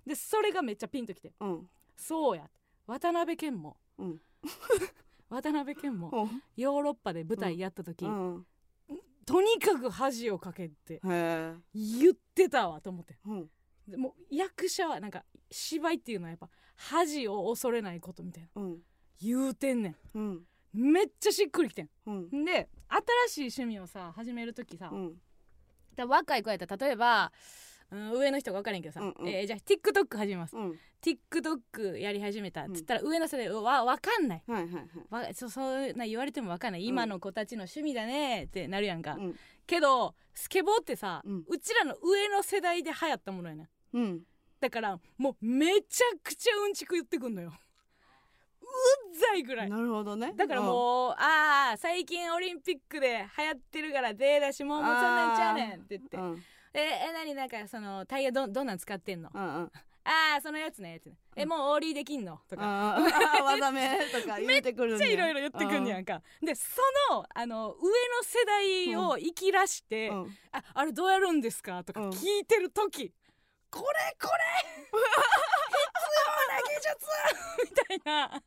[0.04, 1.68] でそれがめっちゃピンときてうん。
[1.96, 2.50] そうや
[2.86, 3.76] 渡辺謙も。
[3.98, 4.20] うん。
[5.28, 6.28] 渡辺謙も。
[6.56, 8.46] ヨーロッパで舞台やった時、うん。
[9.24, 11.00] とにかく恥をかけって
[11.74, 13.18] 言ってたわと思って。
[13.24, 13.50] うん。
[13.86, 18.62] でもう役者はなんか芝居っていうのはやっぱ恥を恐れないことみたいな。
[18.62, 18.82] うん。
[19.20, 20.32] 言うてんねうん。
[20.34, 21.90] んめっちゃしっくりきてん。
[22.06, 22.44] うん。
[22.44, 22.68] で
[23.28, 24.92] 新しい趣味をさ始める時さ、
[25.96, 27.32] 若い子やったら例えば、
[27.92, 29.28] うん、上の人が分からんけどさ、うんうん。
[29.28, 30.78] えーじゃあ TikTok 始めます、うん。
[31.02, 32.62] TikTok やり始めた。
[32.62, 34.42] っつったら上の世代は分かんない。
[34.46, 35.28] はいはいはい。
[35.28, 36.86] わそそうな言われても分かんない。
[36.86, 38.44] 今の子たちの趣味だね。
[38.44, 39.36] ってなるやんか、うん。
[39.66, 43.68] けどスケボーってさ、ううんちらの上の世代で流行ったものやねん。
[43.92, 44.22] うん。
[44.58, 47.52] だからもうめちゃくちゃうんちく言ってくんのよ。
[48.62, 49.70] うっざいぐらい。
[49.70, 50.32] なるほどね。
[50.34, 56.16] だからもう、ああ最近オリンピックで流行ってるから手出しもうそんなんちゃうねんって言って。
[56.16, 56.42] うんうん
[56.74, 59.30] ええ何なんかそのタイヤどどんなん使ってんの？
[59.34, 59.72] あうんうん。
[60.04, 61.12] あそのやつねって。
[61.36, 62.40] えもうオーリーできんの？
[62.48, 62.62] とか。
[62.64, 66.22] あーあー技名とか言ってくるめっちゃいろいろ言ってくんねやんか。
[66.42, 66.80] でそ
[67.10, 67.88] のあの上の
[68.22, 70.22] 世代を生きらして、うん。
[70.22, 70.38] うん。
[70.52, 71.84] ああれどうやるんですか？
[71.84, 72.10] とかうん。
[72.10, 73.12] 聞いてる時、
[73.70, 74.42] これこれ
[74.90, 75.00] 必
[76.18, 77.06] 要な技術！
[77.94, 78.42] みたいな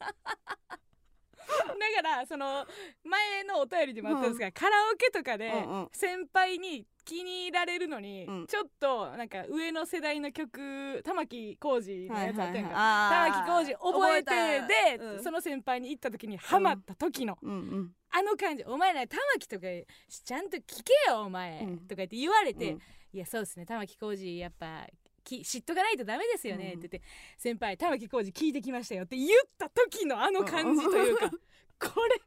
[1.95, 2.65] だからその
[3.03, 5.89] 前のお便りでもあったんですが、カラオケとかでうんうん。
[5.91, 8.47] 先輩に気に入られるのに、うん。
[8.47, 13.45] ちょっとなんか上の世代の曲玉置浩二のやつあったやんか、はいはいはい。
[13.45, 15.23] 玉置浩二覚えてで、うん。
[15.23, 17.51] その先輩に行った時にハマった時の、うん。
[17.51, 19.67] うんあの感じ「お前ら玉置とか
[20.07, 21.79] ちゃんと聞けよお前」うん。
[21.79, 22.81] とか言って言われて「うん。
[23.11, 23.65] いやそうですね。
[23.65, 24.87] 玉置浩二やっぱ
[25.25, 26.79] き知っとかないとダメですよね」うん。
[26.79, 27.07] って言って
[27.37, 31.29] 「先輩玉置浩二聞いてきましたよ」って言った時のあの感じというか
[31.79, 32.21] これ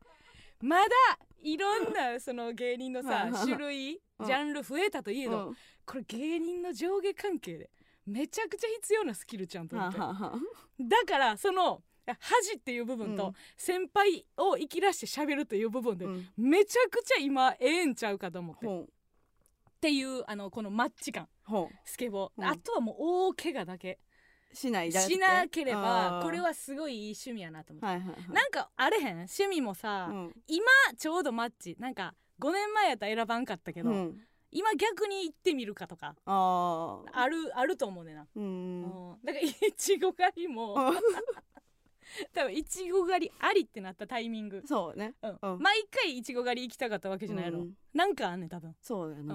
[0.61, 0.90] まだ
[1.40, 4.26] いろんなその芸人のさ 種類うん。
[4.26, 5.56] ジャンル増えたといえどうん。
[5.87, 7.70] これ芸人の上下関係で
[8.04, 9.98] めちゃくちゃ必要なスキルちゃんと思って。
[10.80, 11.82] だからその
[12.20, 13.34] 恥っていう部分とうん。
[13.56, 16.28] 先輩を生きらして喋るという部分でうん。
[16.37, 18.66] めちゃくちゃ今ええんちゃうかと思って。
[18.66, 21.24] っていうあのこのマッチ感。
[21.24, 21.28] ほ
[21.84, 22.40] スケボー、う。
[22.40, 23.98] んあとはもう大怪我だけ。
[24.52, 29.12] うしないだけしなければこれはすごいいい趣味やなと思って、はいはいはいなんかあれへん？
[29.12, 30.34] 趣味もさ、うん。
[30.46, 30.64] 今
[30.96, 31.76] ちょうどマッチ。
[31.78, 34.20] なんか5年前やったら選ばんかったけど、うん。
[34.50, 38.22] 今逆に行ってみるかとかあるあると思うねんな、
[39.22, 40.74] だからいちご狩りも
[42.32, 45.14] 多分いちご狩りありってなったタイミング、そうね。
[45.58, 49.34] 毎回いちご狩り行きたかったわけじゃないやろ、うんなんかあんねん多分、そうだよね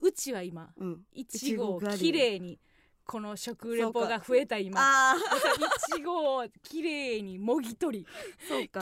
[0.00, 1.00] うちは今うん。
[1.12, 2.58] いちごをきれいに
[3.06, 4.80] この食レポが増えた今。
[5.16, 8.06] いちごをきれいにもぎ取り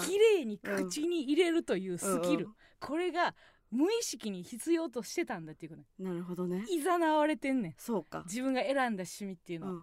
[0.01, 2.53] きれいに口に入れるというスキル、うん。
[2.81, 3.35] これが
[3.71, 6.11] 無意識に必要としてたんだっていうことね。
[6.11, 6.65] なるほどね。
[6.71, 7.75] いざなわれてんねん。
[7.77, 8.23] そうか。
[8.27, 9.73] 自分が選んだ趣味っていうのは。
[9.73, 9.83] うん。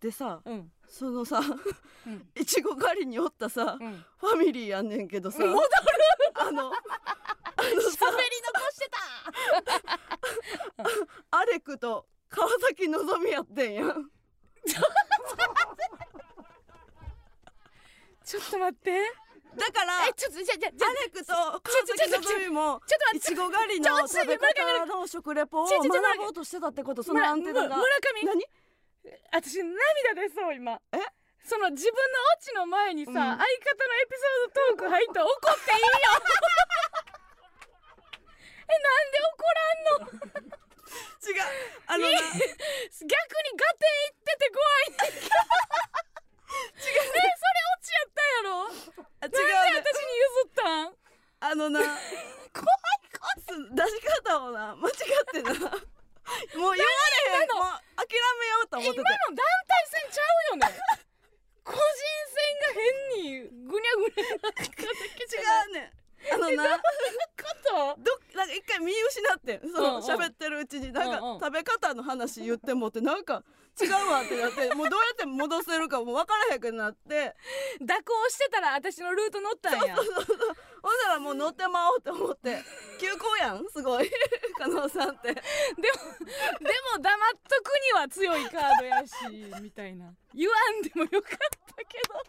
[0.00, 0.72] でさうん。
[0.88, 1.40] そのさ
[2.06, 2.28] うん。
[2.40, 4.04] いちご狩りにおったさうん。
[4.16, 5.38] ファミリーやんねんけどさ。
[5.38, 5.60] 戻る。
[6.34, 6.72] あの
[7.58, 7.98] あの喋りさ
[8.54, 9.02] 残してた。
[11.38, 13.84] アレクと川崎のぞみやってんや。
[13.86, 13.86] ん
[18.24, 18.92] ちょっと待って。
[19.56, 23.32] だからえちょっとじゃじゃじゃアレクと川崎のぞみもちょっと待って。
[23.32, 25.82] いちご狩りの食べ方の食レポを学
[26.18, 27.76] ぼうとしてたってことそのアンテナが。
[27.76, 28.24] 村村上？
[28.24, 28.46] 何？
[29.32, 29.74] 私涙
[30.14, 30.80] 出そう今。
[30.92, 30.98] え？
[31.42, 31.98] その自分の
[32.36, 33.16] オチの前にさ、うん。
[33.16, 33.48] 相方のエピ
[34.14, 35.86] ソードトーク入ったら怒っていいよ。
[36.84, 36.87] え
[38.68, 40.44] なんで怒らんの？
[41.24, 41.42] 違う。
[41.86, 42.18] あのな。
[42.18, 44.92] 逆に合点いってて怖い
[46.76, 48.68] 違うえそれオチやったんやろ？
[49.20, 49.32] あ違う。
[49.32, 50.96] なんでね私に譲ったん？
[51.40, 51.80] あのな。
[51.80, 52.98] 怖い
[53.48, 54.94] す出し方をな間違っ
[55.32, 55.52] てな。
[55.56, 55.72] もう
[56.52, 56.84] 言われ
[57.40, 57.48] へん。
[57.48, 60.68] もう諦めようと思ってて今の団体戦ちゃうよね？
[61.64, 61.80] 個人
[62.32, 64.88] 戦が変にぐにゃぐにゃなってきて違
[65.70, 65.80] うね。
[65.80, 65.97] ん
[66.32, 66.82] あのなこ
[67.96, 68.02] と？
[68.02, 70.02] どなんか一回見失ってんそのうんうん。
[70.02, 71.40] 喋ってるうちになんかうんうん。
[71.40, 73.42] 食べ方の話言ってもってなんか
[73.80, 77.34] 違うわってなって もうどうやって戻せるかもう分からへんくなって。
[77.78, 79.96] 蛇行してたら私のルート乗ったんや。
[79.96, 82.62] ほんならもう乗ってまおうと思って
[83.00, 84.10] 急行やんすごい。
[84.58, 85.32] 加納さんって。
[85.34, 85.42] でも
[85.78, 89.12] でも黙っとくには強いカードやし
[89.62, 90.12] みたいな。
[90.34, 91.38] 言わんでもよかっ
[91.76, 92.14] たけど。
[92.16, 92.22] あ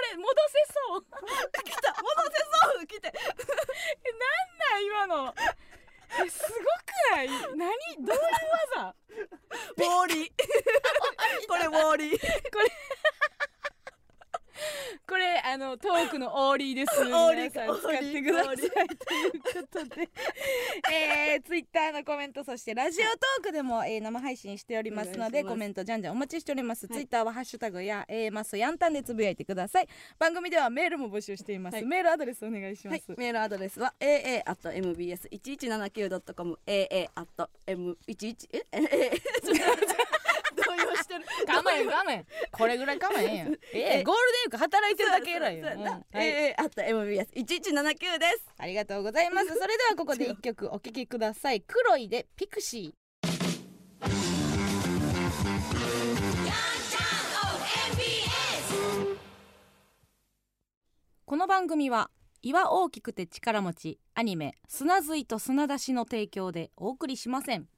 [0.00, 1.02] れ戻せそう。
[1.02, 1.92] 来た。
[1.92, 2.38] 戻せ
[2.76, 2.86] そう。
[2.86, 3.08] 来て。
[3.08, 5.34] えなんなん今の。
[6.24, 7.28] えすごくない？
[7.28, 7.56] 何？
[7.56, 8.20] どういう
[8.76, 8.94] 技？
[9.76, 10.32] ウォーリー。
[11.48, 12.20] これウォーリー。
[12.52, 12.70] これ
[15.52, 16.92] あのトークのオーリーです。
[17.04, 18.56] オーリー皆さん使ってください。
[18.56, 18.78] というこ
[19.70, 20.08] とで。
[20.90, 26.94] えー、ツイッターのコメントそしてラジオトークでも、えー生配信しておりますのでコメントじゃんじゃんお待ちしております、はい。
[26.94, 29.88] ツイッターはハッシュタグや、えー、マスヤンタンでつぶやいてください。
[30.18, 31.84] 番組ではメールも募集しています、はい。
[31.84, 33.00] メールアドレスお願いしまはい。
[33.00, 39.12] す、、メールアドレスは aa.mbs1179.com aa.m11 ええ？
[40.90, 43.58] えちょっと動揺してる我慢我慢これぐらい我慢え えやんえ
[44.00, 49.48] えゴールデンウィーク働いてるだけ偉いよ、そうんはい aa.mbs1179 ですありがとうございます。
[49.48, 51.62] それではここで一曲お聴きください。
[51.62, 53.02] 黒いでピクシー。
[61.24, 62.10] この番組は
[62.42, 67.68] 岩大きくて力持ちアニメ砂ずいと砂出しの提供でお送りしません。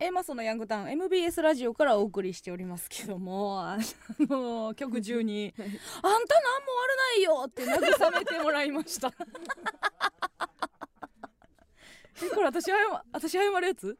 [0.00, 3.78] えー、まあそのヤングタウン MBS ラジオからお送りしておりますけどもあ
[4.20, 5.78] の曲中に 「あんた何も
[6.14, 9.12] 悪ないよ!」って慰めてもらいました。
[12.20, 12.72] えこれ私謝
[13.12, 13.96] 私謝るやつ？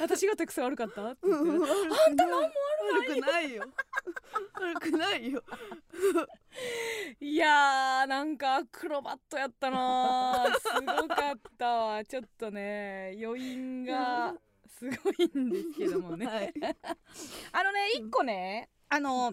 [0.00, 1.04] 私が手癖悪かった？
[1.12, 1.48] って言って。
[2.06, 2.48] あんた何も
[2.94, 3.64] 悪くないよ。
[4.54, 5.44] 悪くないよ。
[7.20, 10.58] いやーなんかアクロバットやったなー。
[10.60, 12.04] すごかったわ。
[12.06, 14.34] ちょっとね余韻が
[14.78, 16.52] すごいんですけどもね、はい。
[17.52, 19.32] あのね一個ねあの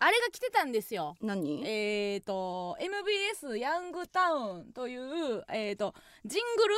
[0.00, 1.16] あれが来てたんですよ。
[1.20, 1.64] 何？
[1.66, 5.94] えー、と MBS ヤングタウンという、えー、と
[6.24, 6.68] ジング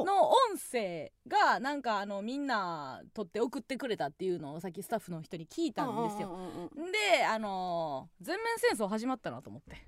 [0.00, 0.34] ルの音
[0.72, 6.36] 声がなんかあのみんな撮って送ってくれたっていうのをさっきスタッフの人に聞いたんですよ。
[7.18, 9.86] であのー全面戦争始まったなと思って。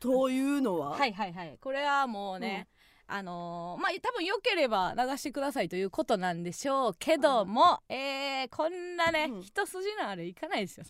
[0.00, 0.90] というのは？
[0.90, 1.58] はいはいはい。
[1.60, 2.66] これはもうね、
[3.08, 9.42] あのーまあ多分良ければ流してくださいということなんでしょうけども、えーこんなね、うん。
[9.42, 10.84] 一筋のあれいかないですよ。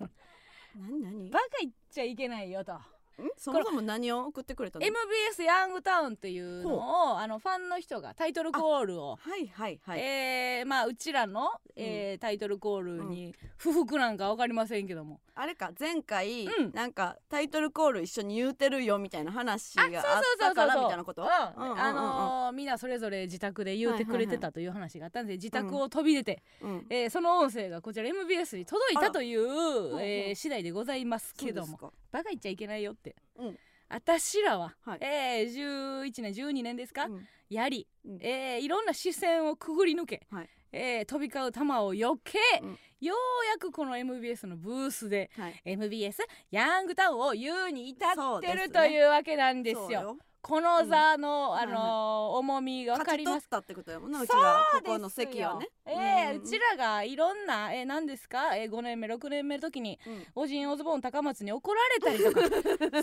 [0.75, 1.31] 何何？
[1.31, 2.79] バカ言っちゃいけないよと。
[3.23, 3.29] ん？
[3.37, 10.01] そもそも何を送ってくれたの？MBS ヤングタウンっていうのをあのファンの人がタイトルコールを、はいはいはい。
[10.01, 16.73] えーまあうちらの、えータイトルコールに不服なんか分かりませんけども、あれか前回、うん。
[16.73, 19.87] なんかタイトルコール一緒に言うてるよみたいな話があ
[20.21, 21.23] ったからみたいなこと？
[21.23, 21.29] うん。
[21.29, 21.73] うん。
[21.73, 26.87] うあのーみんなそれぞれ自宅で言うてくれてたという話があったんで自宅を飛び出て、うん。
[26.91, 29.47] えーその音声がこちら MBS に届いあらたという
[29.93, 31.77] ほうえー次第でございますけども。
[31.79, 33.59] そうバカ言っちゃいけないよって、うん。
[33.91, 34.99] 私らは、はい。
[35.03, 38.19] えー11年12年ですか、ですかやり、うん。
[38.23, 40.49] えーいろんな視線をくぐり抜け、はい。
[40.73, 42.79] えー飛び交う球を避け、うん。
[43.01, 45.61] ようやくこの MBS のブースではい。
[45.67, 49.83] MBS ヤングタウンを言うに至ってるねというわけなんですよ。
[49.83, 53.49] そうよこの座の、んあのー重みが分かります。
[53.49, 55.67] 勝ち取ったってことやもんなうちらここの席をね。
[55.85, 56.43] ええうん。
[56.45, 60.27] うちらがいろんな、えー、何ですか、えー、5年目6年目の時にうん。
[60.37, 62.41] おじんおズボン高松に怒られたりとか。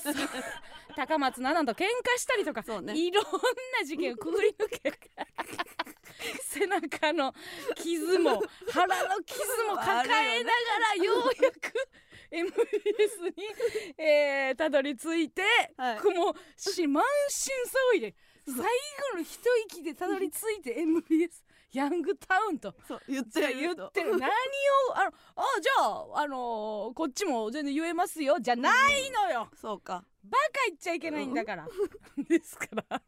[0.96, 2.96] 高松菜奈と喧嘩したりとか、そうね。
[2.96, 4.94] いろんな事件をくぐり抜け
[6.42, 7.34] 背中の
[7.76, 10.60] 傷も 腹の傷も抱えなが
[10.98, 11.74] らようやく
[12.34, 15.42] MBS に、えーたどり着いて、
[15.78, 15.96] はい。
[16.18, 18.16] もうし満身創痍で
[18.46, 18.64] 最後
[19.18, 22.74] の一息でたどり着いて MBS ヤングタウンと。
[23.08, 24.18] 言ってる言ってる。
[24.18, 24.28] 何を
[24.96, 28.38] あのあじゃああのーこっちも全然言えますよ。
[28.40, 29.50] じゃないのよ。
[29.56, 30.04] そうか。
[30.24, 31.68] バカ言っちゃいけないんだから。
[32.30, 32.68] ですか？
[32.90, 33.02] ら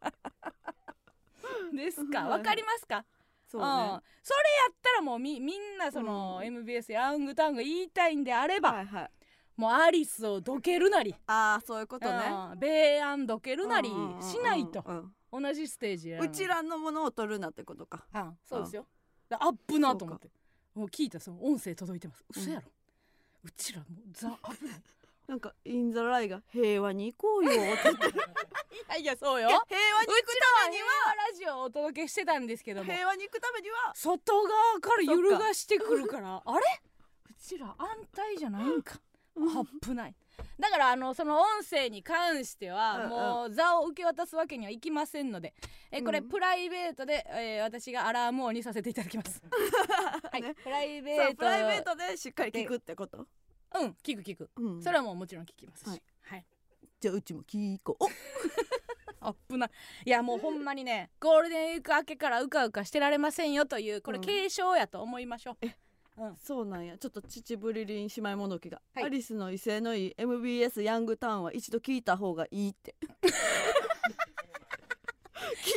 [1.74, 3.06] ですかわかりますか？
[3.48, 3.68] そううん。
[3.68, 6.48] ねそれやったらもうみみんなその、うん。
[6.48, 9.12] MBS ヤングタウンが言いたいんであれば、はいはい。
[9.56, 12.26] もうアリスをどけるなり、ああそういうことね。
[12.52, 12.60] うん。
[12.60, 13.90] 米安どけるなり
[14.22, 14.84] しないと。
[15.32, 15.42] うん。
[15.42, 18.06] 同じステージやうちらのものを取るなってことか。
[18.14, 18.38] うん。
[18.44, 18.86] そうですよ。
[19.30, 20.30] だアップなと思って。
[20.74, 22.26] もう聞いたその音声届いてます。
[22.30, 22.68] 嘘やろ、
[23.44, 24.82] うちらもうザ危ない
[25.28, 28.08] なんかインザライが平和に行こうよって言って
[28.76, 29.50] いやいやそうよ。
[29.68, 32.92] 平和に行くためにはラジオをお届けしてたんですけども。
[32.94, 36.42] 平和に行くためには外側から揺るがしてくるから。
[36.46, 36.62] あれ？
[37.30, 39.00] うちら安泰じゃないんか。
[39.82, 40.16] 危ない。
[40.60, 45.54] だからあのその音声に関しては、もう座を受け渡すわけにはいきませんので。
[45.92, 46.30] えこれうん。
[46.30, 49.42] プライベートで、えー私がアラーム音にさせていただきます。
[50.32, 50.54] はい、ね。
[50.56, 51.36] プライベート。
[51.38, 53.26] プライベートでしっかり聞くってこと？
[53.80, 54.50] うん聞く聞く。
[54.58, 54.82] うん。
[54.82, 55.88] それはもうもちろん聞きますし。
[55.88, 56.02] はい。
[56.22, 56.46] はい。
[57.00, 58.06] じゃあうちも聞こう。
[59.20, 59.70] アップな。
[60.06, 64.24] いやもうほんまにねゴールデンウィーク明けからうかうかしてられませんよというこれうん。
[64.24, 66.38] 継承やと思いましょう、うん。
[66.38, 66.98] そうなんや。
[66.98, 69.04] ちょっと秩父リリン姉妹もどきが、はい。
[69.06, 72.96] アリスの威勢のいい MBS ヤングタウンは一度聞いた方がいいって。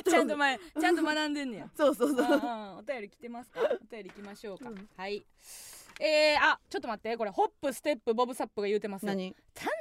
[0.08, 1.70] ちゃんと前ちゃんと学んでんねや。
[1.76, 2.18] そうそうそう。
[2.18, 2.76] うんうん。
[2.78, 3.61] お便り来てますか？
[3.62, 4.88] お便り行きましょうか、うん。
[4.96, 5.24] はい
[6.00, 7.16] えー、あちょっと待って。
[7.16, 9.06] これホップステップボブサップが言うてます。
[9.06, 9.16] 単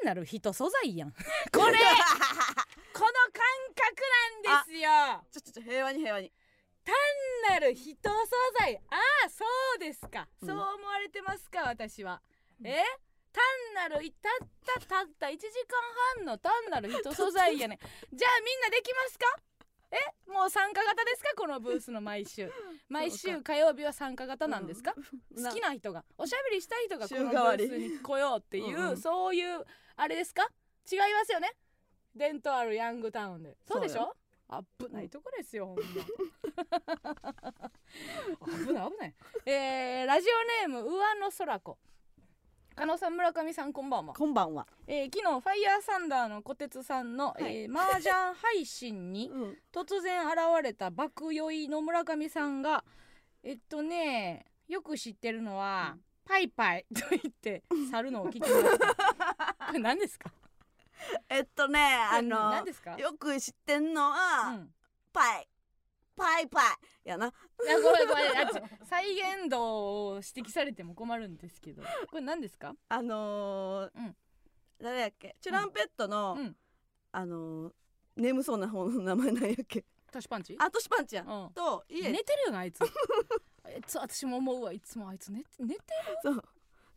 [0.03, 1.11] なる人素材やん。
[1.51, 1.77] これ
[2.93, 3.43] この感
[3.75, 4.01] 覚
[4.43, 4.89] なんですよ。
[5.31, 6.31] ちょちょちょ平和に平和に。
[6.83, 6.95] 単
[7.49, 8.27] なる人素
[8.59, 8.77] 材。
[8.89, 10.47] ああそうですか、うん。
[10.47, 12.21] そう思われてますか私は。
[12.63, 12.83] え？
[13.33, 13.43] 単
[13.75, 15.79] なるたったたった1時間
[16.15, 17.77] 半の単なる人素材やね
[18.11, 19.25] じゃあみんなできますか？
[19.91, 19.95] え
[20.29, 21.33] もう参加型ですか？
[21.37, 22.51] このブースの毎週。
[22.89, 26.03] 毎週火曜日は参加型なんですか、好きな人が。
[26.17, 28.97] おしゃべりしたい人がこのブースに来ようっていううんうん。
[28.97, 30.43] そういうあれですか？
[30.91, 31.51] 違いますよね？
[32.15, 33.57] 伝統あるヤングタウンで。
[33.67, 34.15] そうでしょ？
[34.79, 35.83] 危ないとこですよほんま。
[38.65, 39.15] 危ない危ない。
[39.45, 41.77] えー、ラジオネーム上野空子
[42.77, 47.63] 加納さん村上さんこんばんは、こんばんは、えー、昨日ファイヤーサンダーの小鉄さんの、はい。
[47.63, 52.83] えー、麻雀配信に うん、突然現れた爆酔いの村上さんが
[53.41, 56.03] えっとねよく知ってるのは、うん。
[56.23, 58.93] パイパイと言って 去るのを聞きました。
[59.67, 60.29] これ何ですか？
[61.29, 61.79] えっとね
[62.11, 62.95] あの何ですか？
[62.97, 64.73] よく知ってんのは、うん。
[65.11, 65.47] パイ
[66.17, 66.61] パイパ
[67.05, 67.27] イやな。
[67.27, 67.29] い
[67.65, 68.25] やごめんごめん。
[68.25, 68.51] あ
[68.83, 71.83] 再現度を指摘されても困るんですけど。
[72.09, 72.73] これ何ですか？
[72.89, 74.15] あのーうん。
[74.81, 75.35] 誰やっけ？
[75.39, 76.55] チュランペットの、うん。
[77.11, 77.73] あのー
[78.17, 79.85] 眠そうな方の名前なんやっけ？
[80.11, 80.55] トシパンチ？
[80.59, 81.49] あトシパンチやん、うん。
[81.53, 82.11] と家。
[82.11, 82.81] 寝てるよなあいつ。
[82.81, 85.31] あいつ私も思うわいつもあいつ。
[85.31, 85.81] 寝て寝て
[86.23, 86.43] そう。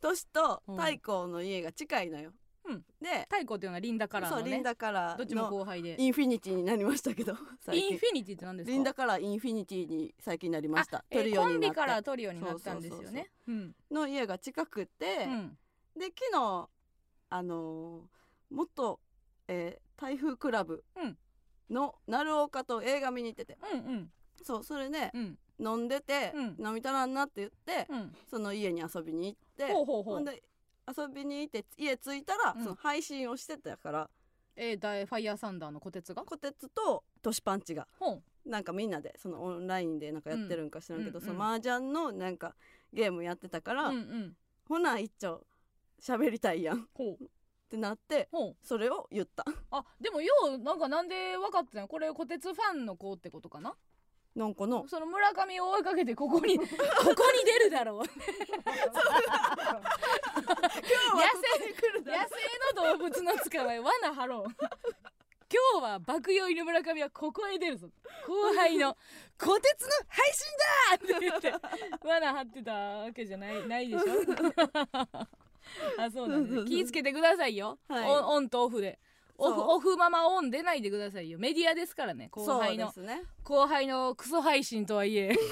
[0.00, 0.76] トシとうん。
[0.78, 2.32] 太閤の家が近いのよ、
[2.70, 2.84] うん。
[3.00, 4.42] で太鼓っていうのはリンダカラーのね。
[4.42, 5.96] そうリンダカラどっちも後輩で。
[5.98, 8.72] インフィニティになりましたけど 最イン近フィニティって何ですか？
[8.72, 11.04] リンダカラーインフィニティに最近なりました。
[11.10, 11.70] コンビになって。
[11.72, 13.30] からトリオになったんですよね。
[13.48, 15.58] うんの家が近くて、うん。
[15.96, 16.68] で昨日
[17.30, 19.00] あのー元、
[19.48, 21.18] えー台風クラブうん。
[21.68, 23.58] の鳴岡と映画見に行ってて。
[23.72, 24.12] うんうん。
[24.42, 25.38] そうそれでうん。
[25.62, 26.66] 飲んでて、うん。
[26.68, 28.16] 飲みたらんなって言って、うん。
[28.30, 29.72] その家に遊びに行って。
[29.74, 30.20] ほうほうほう。
[30.20, 30.42] んで
[30.86, 32.62] 遊びに行って家着いたら、うん。
[32.64, 34.10] その配信をしてたから。
[34.56, 36.22] えー、だファイヤーサンダーの小鉄が？
[36.22, 37.86] こてつとトシパンチが。
[37.98, 38.22] ほう。
[38.48, 41.24] なんかみんなでそのオンラインでなんかやってるんか知らんけど、うん。
[41.24, 42.54] その麻雀のなんか
[42.92, 44.36] ゲームやってたから、うんうん。
[44.68, 45.46] ほな一丁
[46.02, 46.78] 喋りたいやん。
[46.78, 47.24] っほう。
[47.70, 48.56] てなってほう。
[48.62, 49.44] それを言った。
[49.70, 51.88] あでもようなんかなんで分かってたの？
[51.88, 53.74] これ小鉄ファンの子ってことかな？
[54.36, 57.98] なんかのその村上を追いかけてここに ここに出るだろう。
[57.98, 58.04] 野
[62.04, 62.28] だ
[62.74, 64.52] 生の動物の捕まえ罠張ろう。
[65.52, 67.88] 今日は爆酔いの村上はここへ出るぞ。
[68.26, 68.96] 後輩の
[69.36, 70.46] 「小鉄の配信
[71.08, 71.52] だ!」って言って
[72.06, 74.06] 罠張ってたわけじゃないないでしょ？
[75.98, 76.64] あそうなんですそうそうそう。
[76.66, 78.04] 気ぃつけてくださいよ、はい。
[78.04, 79.00] オンオンとオフで
[79.40, 81.38] オフオフママオン出ないでくださいよ。
[81.38, 82.92] メディアですからね後輩の。
[82.98, 83.22] ね。
[83.42, 85.34] 後輩のクソ配信とはいえ。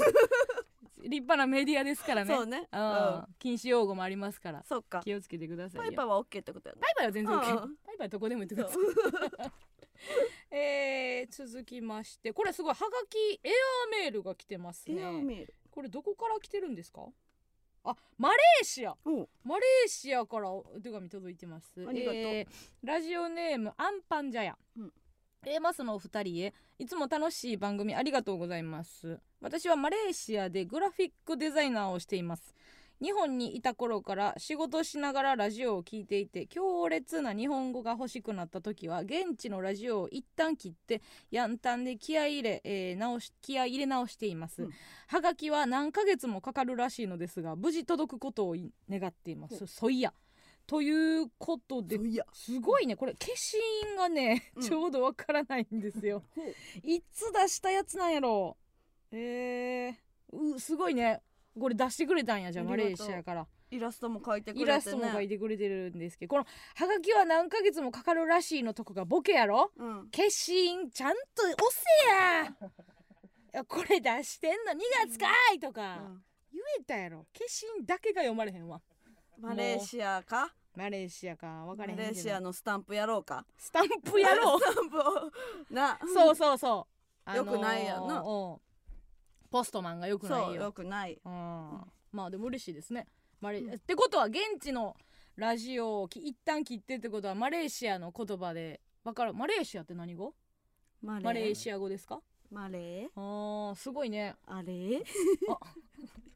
[1.00, 2.34] 立派なメディアですからね。
[2.34, 2.68] そうね。
[2.72, 2.82] ううん。
[2.82, 4.62] ん禁止用語もありますから。
[4.64, 5.00] そっか。
[5.02, 5.82] 気をつけてくださいよ。
[5.84, 6.80] パイパイはオッケーってことやね。
[6.82, 8.74] バイバイは全然 OK、うんバイバイどこでも言ってくださ
[9.46, 9.52] い。
[10.50, 12.32] えー、続きまして。
[12.32, 15.54] これすごいはがきエアーメールが来てますエアーねメール。
[15.70, 17.06] これどこから来てるんですか？
[17.90, 18.94] あマレーシア。
[19.44, 21.72] マレーシアからお手紙届いてます。
[21.86, 22.20] ありがとう。
[22.20, 22.46] えー
[22.84, 24.92] ラジオネームアンパンジャヤ、うん。
[25.46, 29.20] えーマスのお二人へいつも楽しい番組ありがとうございます。
[29.40, 32.54] 私はマレーシアでグラフィックデザイナーをしています
[33.00, 44.70] 日本にいた頃から仕事しながらラジオを聞いていて強烈な日本語が欲しくなった時は現地のラジオを一旦切ってヤンタンで気合い入れ、えー直し気合い入れ直しています、うん。
[45.06, 49.66] はがきは何ヶ月もかかるらしいのですが無事届くことをい願っています。
[49.66, 50.12] そいや。
[50.66, 51.98] ということで
[52.34, 52.94] すごいね。
[52.94, 53.34] これ消
[53.90, 54.62] 印がね、うん。
[54.62, 56.22] ちょうどわからないんですよ。
[56.82, 58.56] いつ出したやつなんやろ
[59.10, 61.22] えー、うすごいね
[61.58, 63.46] これ出してくれたんやじゃあマレーシアから。
[63.70, 64.72] イラストも描いてくれてね。
[64.72, 69.70] イラストも描いてくれてるんですけどこのハガキは何ヶ月もかかるらしいのとこがボケやろ。
[69.76, 70.08] うん。
[70.10, 72.70] 消印ちゃんと押せや。
[73.54, 76.24] いやこれ出してんの2月かいとか、うん。
[76.52, 77.26] 言えたやろ。
[77.36, 77.46] 消
[77.76, 78.80] 印だけが読まれへんわ。
[79.38, 80.54] マレーシアか？
[80.74, 81.64] マレーシアか。
[81.66, 82.10] 分かマれへんけど。
[82.10, 83.44] レーシアのスタンプやろうか？
[83.56, 84.60] スタンプやろう。
[84.64, 85.02] スタンプを。
[85.70, 85.98] な。
[86.14, 86.86] そうそうそ
[87.30, 88.22] う、よくないやんな。
[88.22, 88.67] うん
[89.50, 91.18] ポストマンがよくないそうよよくない。
[91.24, 91.32] うん。
[92.12, 93.06] まあでも嬉しいですね。
[93.40, 94.96] マレってことは現地の
[95.36, 99.34] ラジオをき一旦切ってってことはマレーシアの言葉でわかる？
[99.34, 100.34] マレーシアって何語？
[101.02, 102.20] マレマレーシア語ですか？
[102.50, 103.08] マレー。
[103.14, 104.34] あーすごいね。
[104.46, 105.02] あれ？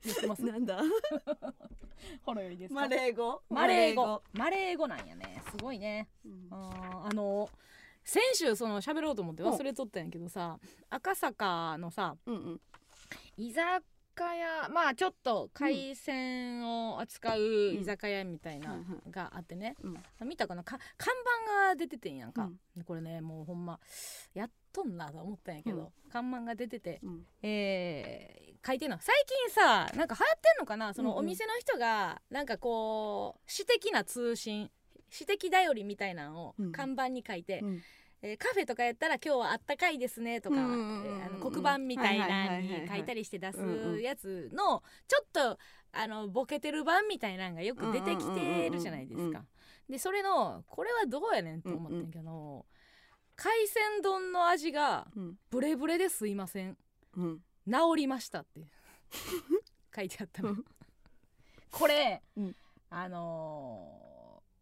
[0.05, 0.81] 言ってます なんだ？
[2.23, 2.81] ほろよりですか？
[2.81, 3.43] マレー語？
[3.51, 4.23] マレー語。
[4.33, 4.87] マレー語。
[4.89, 5.43] なんやね。
[5.51, 6.09] すごいね。
[6.25, 6.49] うん。
[6.51, 7.49] あーあの
[8.05, 10.59] 先週その喋ろうと思って忘れとったんやけどさ
[10.91, 12.61] 赤坂のさうんうん
[13.37, 13.83] 居酒
[14.17, 17.41] 屋まあちょっと海鮮を扱う
[17.75, 18.79] 居酒屋みたいな
[19.11, 20.29] があってね、うん。
[20.29, 20.63] 見たかな。
[20.63, 21.15] か看
[21.47, 22.51] 板が出ててんやんか、
[22.87, 23.81] これねもうほんま
[24.35, 27.27] やっとんなと思ったんやけど、看板が出てて、うん。
[27.43, 28.99] えー書いてんの。
[29.01, 30.95] 最近さなんか流行ってんのかな？
[30.95, 31.15] そうんうん。
[31.15, 34.71] のお店の人がなんかこう私的な通信
[35.11, 36.73] 私的頼りみたいなのをうん。
[36.73, 37.83] 看板に書いて、うん
[38.23, 41.07] えーカフェとかやったら今日はあったかいですねとか、うんうんうんうん。
[41.07, 45.59] えーあの黒板みたいなに書いたりして出すうんうんやつのちょっと
[45.93, 49.45] あのボケてる版みたいなのがよく出てきてるじゃないですうんうんうんか。
[49.89, 52.64] でそれのこれはどうやねんと思ってんけど、
[53.37, 55.35] 海鮮丼の味がうん。
[55.51, 56.77] ブレブレですいません。
[57.16, 57.41] うん。
[57.68, 58.61] 治りましたって。
[59.95, 60.51] 書いてあったの。
[60.51, 60.64] うん。
[61.70, 62.57] これ、うん。
[62.89, 64.12] あのー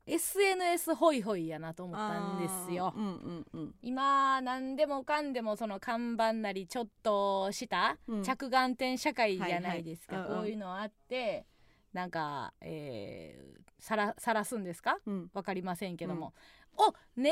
[0.07, 2.93] SNS ホイホイやなと思ったんですよ。
[2.97, 3.75] うんうんうん。
[3.83, 8.23] 今何でもかんでもその看板なりちょっとしたうん。
[8.23, 10.31] 着眼点社会じゃないですか、はいはい。
[10.31, 11.47] うんうんこういうのあって
[11.93, 14.99] なんか、えー、さらさらすんですか？
[15.07, 15.31] うん。
[15.33, 16.35] わかりませんけども、
[16.77, 17.27] を狙って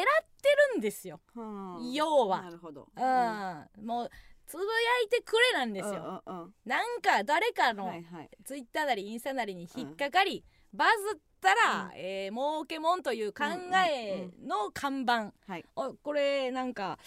[0.75, 1.83] るんですよ、はあ。
[1.93, 2.43] 要は。
[2.43, 2.89] なるほど。
[2.97, 4.11] うん、もう
[4.47, 4.69] つぶや
[5.05, 6.55] いてくれなんですよ、うんうんうん。
[6.64, 8.31] なんか誰かのはいはい。
[8.45, 11.91] ツイッターなりインスタなりに引っかかり、バズったら、うん。
[11.95, 13.45] えー儲けもんという考
[13.89, 15.64] えの看板、はい。
[15.77, 16.99] おこれなんか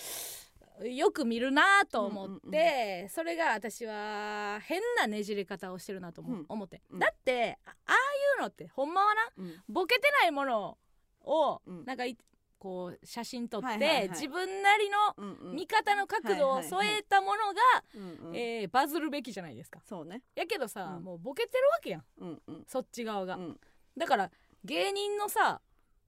[0.84, 6.46] よく見るなと思って、うんそれが私は変なねじれ方をしてるなと思,、うん。
[6.48, 7.00] 思って、うん。
[7.00, 7.98] だってあああい
[8.40, 9.64] うのってほんまはなうん。
[9.70, 10.78] ボケてないもの
[11.24, 11.86] を、うん。
[11.86, 12.18] なんかい
[12.62, 14.10] こう写真撮って、はいはいはい。
[14.10, 19.80] 自分なりの見方の角度を添えたものが、えーバズるべきじゃないですか。
[19.84, 20.22] そうね。
[20.36, 21.04] やけどさ、うん。
[21.04, 22.04] もうボケてるわけやん。
[22.20, 22.64] うんうん。
[22.68, 23.60] そっち側が、うん。
[23.98, 24.32] だから
[24.64, 25.60] 芸人のさ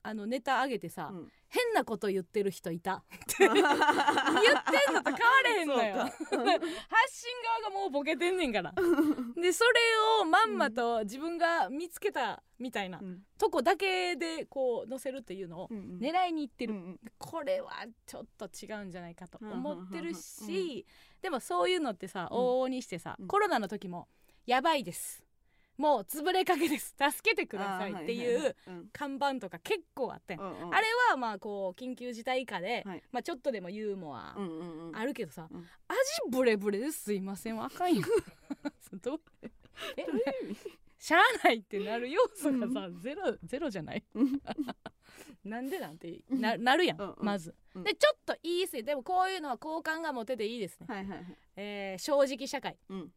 [0.04, 3.04] あのネタ上げてさ、うん変なこと言ってる人いた
[3.38, 5.98] 言ってんのと変われへんのよ。
[6.02, 8.74] 発信側がもうボケてんねんから。
[9.40, 9.72] でそれ
[10.22, 13.24] をまんまと自分が見つけたみたいな、うん。
[13.38, 17.00] とこだけでこう載せるっていうのを狙いにいってる、うんうん。
[17.20, 20.86] これはちょっと違うんじゃないかと思ってるうんうん
[21.22, 22.38] でもそういうのってさうん。
[22.38, 23.28] 往々にしてさ、うん。
[23.28, 24.08] コロナの時も
[24.48, 25.23] 「やばいです
[25.84, 26.96] もう潰れかけです。
[26.98, 28.90] 助けてください」っていううん。
[28.94, 30.74] 看板とか結構あってん、うんうん。
[30.76, 33.04] あれはまあこう緊急事態下で、はい。
[33.12, 34.96] まあ、ちょっとでもユーモアうんうんうん。
[34.96, 35.60] あるけどさ、うん。
[35.60, 35.68] 味
[36.32, 37.62] ブレブレですいません。
[37.62, 38.02] あかんよ
[39.04, 39.22] どう？
[39.98, 40.06] え？
[41.00, 44.04] しゃあないってなる要素がさ、ゼロゼロじゃない？
[44.14, 44.42] う ん
[45.44, 47.26] なんでなんてななるやん、うんうん。
[47.26, 47.84] まず、うん。
[47.84, 51.38] でちょっといいっすねでもこういうのは好感が持てていいですね、はいはいはい。
[51.58, 52.78] えー正直社会。
[52.90, 53.14] うん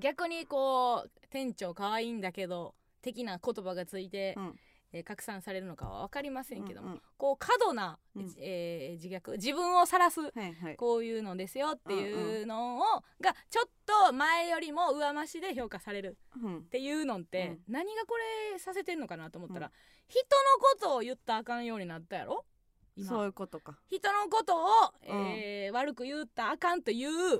[0.00, 4.58] 逆にこう店長可愛いんだけど的な言葉がついて、うん。
[4.92, 7.02] えー拡散されるのかは分かりませんけども、うんうん。
[7.16, 8.34] こう過度な、うん。
[8.38, 10.76] えー自虐自分を晒すはいはい。
[10.76, 12.80] こういうのですよっていうのを、
[13.20, 18.16] がちょっと前よりも上増しで評価されるうんっていうのって、何がこ
[18.52, 19.72] れさせてんのかなと思ったら、うん
[20.08, 20.26] 人の
[20.58, 22.44] ことを言ったらあかんようになったやろ？
[22.96, 23.08] 今。
[23.08, 23.78] そういうことか。
[23.86, 24.68] 人のことを、
[25.04, 27.38] えー悪く言ったらあかんという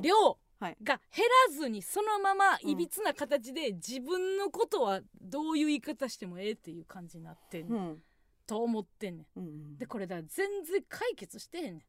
[0.00, 0.76] 量はい。
[0.82, 8.02] が減らずにそのままいびつな形で自分のことはどういう言い方してもええっていう感じになってんねん、うん。
[8.46, 9.78] と思ってんねうんん。
[9.78, 11.82] でこれだ全然解決してへんねん。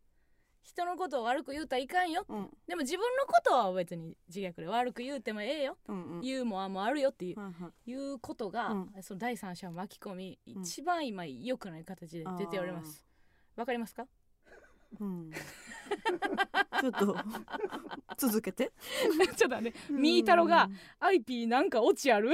[0.62, 2.26] 人のことを悪く言うたらいかんよ。
[2.30, 2.50] うん。
[2.68, 5.78] でも自分のことは別に自虐で悪く言うてもええよ。
[5.88, 6.22] うんうん。
[6.24, 7.90] ユーモアもあるよっていうはいはい。
[7.90, 8.92] いうことが、うん。
[9.02, 10.62] その第三者を巻き込み、うん。
[10.62, 13.04] 一番今良くない形で出ております。
[13.56, 14.06] わかりますか？
[15.00, 15.32] うん。
[15.32, 17.18] ちょっと
[18.18, 18.72] 続けて。
[19.38, 20.70] ちょっとねみーたろが
[21.00, 22.32] 「アイピーなんかオチある?」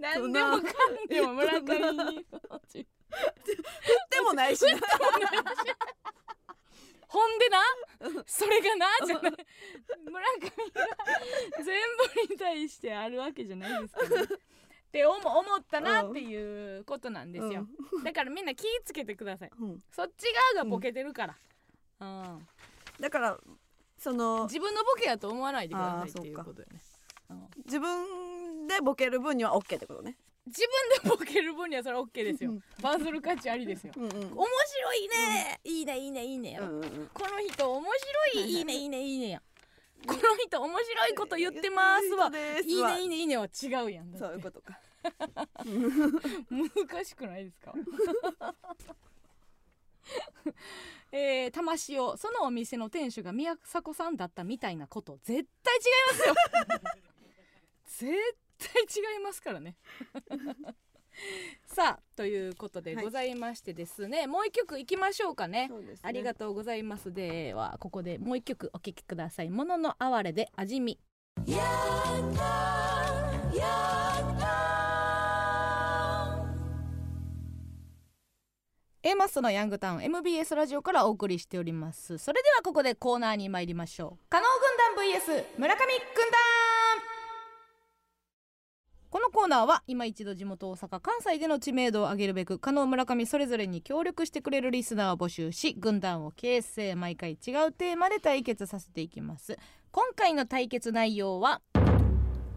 [0.00, 0.32] なん。
[0.32, 0.62] でもかん
[1.08, 2.86] でも村上にオチ。
[4.10, 4.70] でもないしな。
[7.08, 7.58] ほんでな？
[8.26, 8.86] それがな？
[9.06, 9.32] じゃない。
[10.04, 10.52] 村上が
[11.64, 11.66] 全
[12.26, 14.16] 部に対してあるわけじゃないですけど
[14.88, 17.66] って思思ったなっていうことなんですよ、
[18.04, 19.50] だからみんな気ぃつけてください。
[19.60, 19.70] うん。
[19.70, 21.36] うんそっち側がボケてるから、
[22.00, 22.46] うん。
[22.98, 23.38] だから
[23.98, 26.80] その自分のボケやと思わないでくださいっていうことよね、
[27.30, 30.16] うん自分でボケる分には OK ってことね。
[30.46, 30.62] 自
[31.02, 32.52] 分でボケる分にはそれは OK ですよ。
[32.52, 33.92] うんバズる価値ありですよ。
[33.94, 34.10] うんうん。
[34.10, 37.10] 面白いね、いいねいいねいいねうんうん。
[37.12, 39.42] この人面白いいいねいいねいいねや
[40.06, 42.30] この人面白いこと言ってますわ。
[42.64, 44.16] いいねいいねいいねは違うやん。
[44.16, 44.78] そういうことか。
[46.50, 47.72] 難しくないですか？
[51.12, 55.82] えー、魂をそのお店の店主が宮迫さんだったみたいなこと絶対違い
[56.12, 56.34] ますよ。
[58.12, 58.82] 絶対
[59.14, 59.76] 違いますからね
[61.66, 65.68] さあということではいございましてですね、もう一曲いきましょうかね。
[65.68, 66.00] そうですね。
[66.02, 67.12] ありがとうございます。
[67.12, 70.98] ではここでもう一曲お聴きください「ものの哀れ」で味見。
[79.00, 82.18] A マストのヤングタウン MBS ラジオからお送りしております。
[82.18, 84.28] それではここでコーナーに参りましょう。
[84.28, 84.46] 加納
[84.96, 86.77] 軍団 VS 村上軍団
[89.10, 99.56] このコーナーは今一度地元大阪関西での知名度を上げるべく加納村上それぞれに協力してくれるリスナーを募集し軍団を形成毎回違うテーマで対決させていきます。
[99.92, 101.62] 今回の対決内容は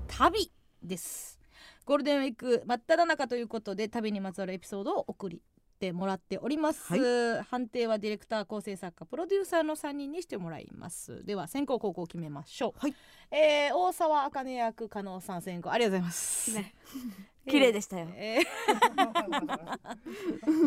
[0.08, 0.52] 旅
[0.84, 1.39] です。
[1.86, 5.41] ゴールデンウィーク真っ只中ということで旅にまつわるエピソードを送り
[5.82, 11.26] ってもらっております、は判定はディレクター構成作家プロデューサーの3人にしてもらいます。
[11.26, 12.80] では先行後攻決めましょう。
[12.80, 12.94] はい。
[13.32, 16.76] えー大沢あかね役加納さん先行ありがとうございます、ね。
[17.50, 18.10] 綺麗でしたよ。
[18.16, 18.44] えー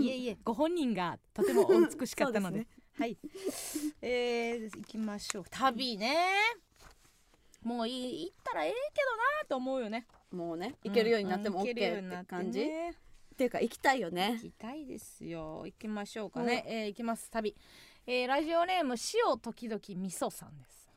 [0.02, 2.58] いえいえご本人がとてもお美しかったので。
[2.58, 3.16] そうですはい。
[4.02, 5.44] えー、行きましょう。
[5.48, 6.16] 旅ね。
[7.62, 10.08] もういい行ったらええけどなと思うよね。
[10.32, 12.58] もうね行けるようになっても OK になって感じ。
[12.58, 12.96] ね
[13.34, 14.34] っていうか行きたいよね。
[14.34, 15.62] 行きたいですよ。
[15.66, 17.28] 行きましょうかね、えー行きます。
[17.32, 17.56] 旅、
[18.06, 20.88] えーラジオネーム塩時々味噌さんです、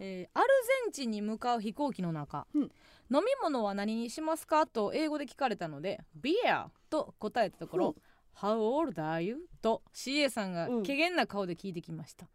[0.00, 0.48] えーアル
[0.84, 2.62] ゼンチンに向かう飛行機の中、うん。
[2.62, 2.68] 飲
[3.10, 4.66] み物は何にしますか？
[4.66, 7.96] と英語で聞かれたので beer と答えたところ、
[8.36, 9.48] How old are you?
[9.62, 10.82] と CA さんがうん。
[10.84, 12.26] 怪訝な顔で聞いてきました、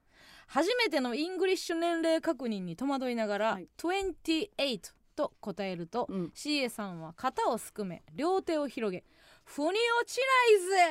[0.48, 3.68] 初めてのイングリッシュ年齢確認に戸惑いながら、はい。
[3.78, 6.32] 28と答えると、うん。
[6.34, 9.04] CA さんは肩をすくめ両手を広げ
[9.46, 9.70] 「腑に
[10.02, 10.24] 落ちな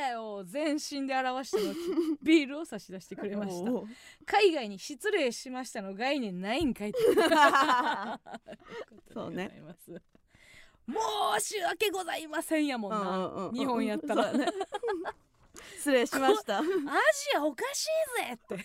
[0.06, 1.74] いぜ!」を全身で表した後
[2.22, 3.70] ビールを差し出してくれました。
[4.26, 6.98] 海外に失礼しましたの概念ないんかいって
[9.12, 9.62] そうね。
[11.40, 13.54] 申し訳ございませんやもんな、うんうんうん。
[13.54, 14.32] 日本やったら。
[14.32, 14.46] ね。
[15.76, 16.58] 失礼しました。
[16.58, 16.68] アジ
[17.36, 17.86] アおかしい
[18.22, 18.56] ぜって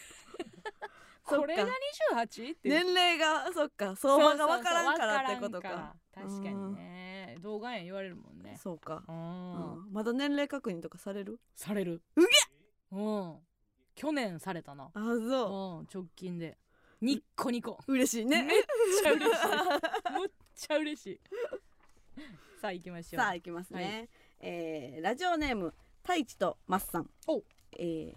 [1.28, 1.66] これが
[2.14, 2.54] 28?
[2.54, 3.96] って年齢がそっか。
[3.96, 5.96] 相場がわからんからってことか。
[6.14, 7.38] 確かにね。
[7.42, 8.58] 動画や言われるもんね。
[8.62, 9.04] そうか。
[9.08, 9.18] ううん。
[9.90, 11.40] んまだ年齢確認とかされる？
[11.56, 12.02] される。
[12.16, 12.28] うげ
[12.92, 13.36] うん。
[13.96, 14.90] 去年されたな。
[14.94, 15.20] あう。
[15.20, 16.58] んそ直近で。
[17.02, 17.78] ニッコニコ。
[17.88, 18.44] う嬉しいね。
[18.44, 18.64] めっ
[19.04, 20.20] ちゃ嬉しい。
[20.20, 21.20] むっちゃ嬉しい。
[22.60, 23.22] さあ行きましょう。
[23.22, 24.18] さあ行きますね、は
[24.48, 27.44] えーラジオネーム太一とマッさんお。
[27.74, 28.14] えー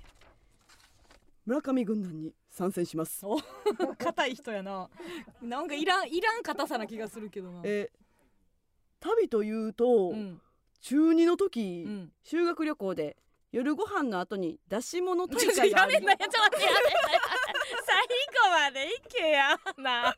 [1.45, 3.25] 村上軍団に参戦します。
[3.27, 3.39] お
[3.99, 4.91] 硬い人やな。
[5.41, 7.63] なんかいらんいらん硬さな気がするけどな。
[7.65, 8.01] えー
[9.03, 10.43] 旅というと、うん。
[10.83, 12.13] 中二の時、うん。
[12.23, 13.17] 修学旅行で
[13.51, 16.19] 夜ご飯の後に出し物大会がありやめんなよ。
[16.19, 17.21] ちょっと待ってやめんなよ
[17.87, 20.15] 最後までいけやな。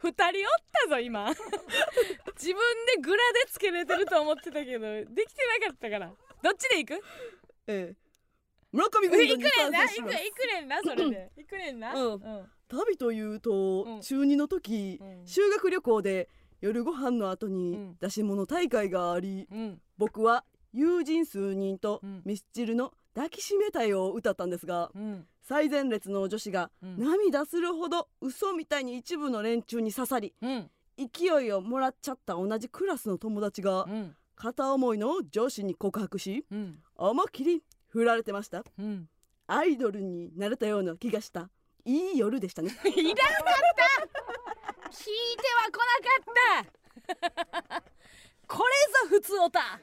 [0.00, 1.28] 二人おったぞ今。
[2.34, 6.12] 自分でグラでつけれてると思ってたけどできてなかったから。
[6.42, 6.94] どっちで行く？
[7.68, 8.05] ええ
[8.76, 10.14] 村上行く軍団にねんな参戦します。
[10.14, 11.32] 行く行くねんなそれで。
[11.36, 11.94] 行くねんな？
[11.94, 12.12] うん。
[12.12, 12.20] うん。
[12.68, 15.26] 旅というと、うん中2の時、うん。
[15.26, 16.28] 修学旅行で
[16.60, 17.96] 夜ご飯の後うにん。
[18.00, 19.80] 出し物大会があり、うん。
[19.98, 22.22] 僕は友人数人とうん。
[22.24, 25.26] ミスチルの抱きしめたいを歌ったんですがうん。
[25.42, 26.98] 最前列の女子がうん。
[26.98, 30.70] 涙するほど嘘みたいに一部の連中に刺さりうん。
[30.98, 34.16] 勢いをもらっちゃった同じクラスの友達がうん。
[34.34, 36.78] 片思いの上司に告白しうん。
[36.96, 37.62] 思いっきり
[37.96, 38.62] 振られてました？
[38.78, 39.08] うん。
[39.46, 41.48] アイドルになれたような気がした。
[41.84, 42.68] いい夜でしたね。
[42.84, 43.26] いらんかっ
[43.76, 44.88] た。
[44.90, 47.82] 聞いては来なかった。
[48.48, 49.60] これぞ普通おた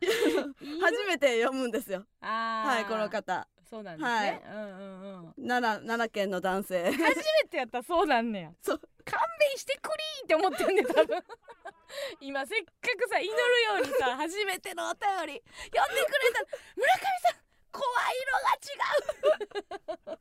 [0.00, 2.04] 初めて読むんですよ。
[2.20, 4.42] はいこの方そうなんですね、はい。
[4.44, 5.48] うんうんうん。
[5.48, 6.90] 奈良奈良県の男性。
[6.90, 7.14] 初め
[7.48, 8.50] てやったらそうなんねや。
[8.60, 8.80] そう。
[9.04, 11.22] 勘弁してくりーって思ってんね多分。
[12.20, 15.42] 今せっかくさ祈るようにさ 初めてのお便り
[15.72, 16.44] 読んでくれた。
[16.74, 17.40] 村上さん
[17.70, 17.82] 声
[18.18, 18.58] 色が
[19.54, 20.18] 違う。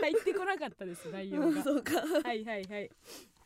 [0.00, 1.62] 入ってこなかったです内容が。
[1.64, 2.00] そうか。
[2.00, 2.90] はいはいはい。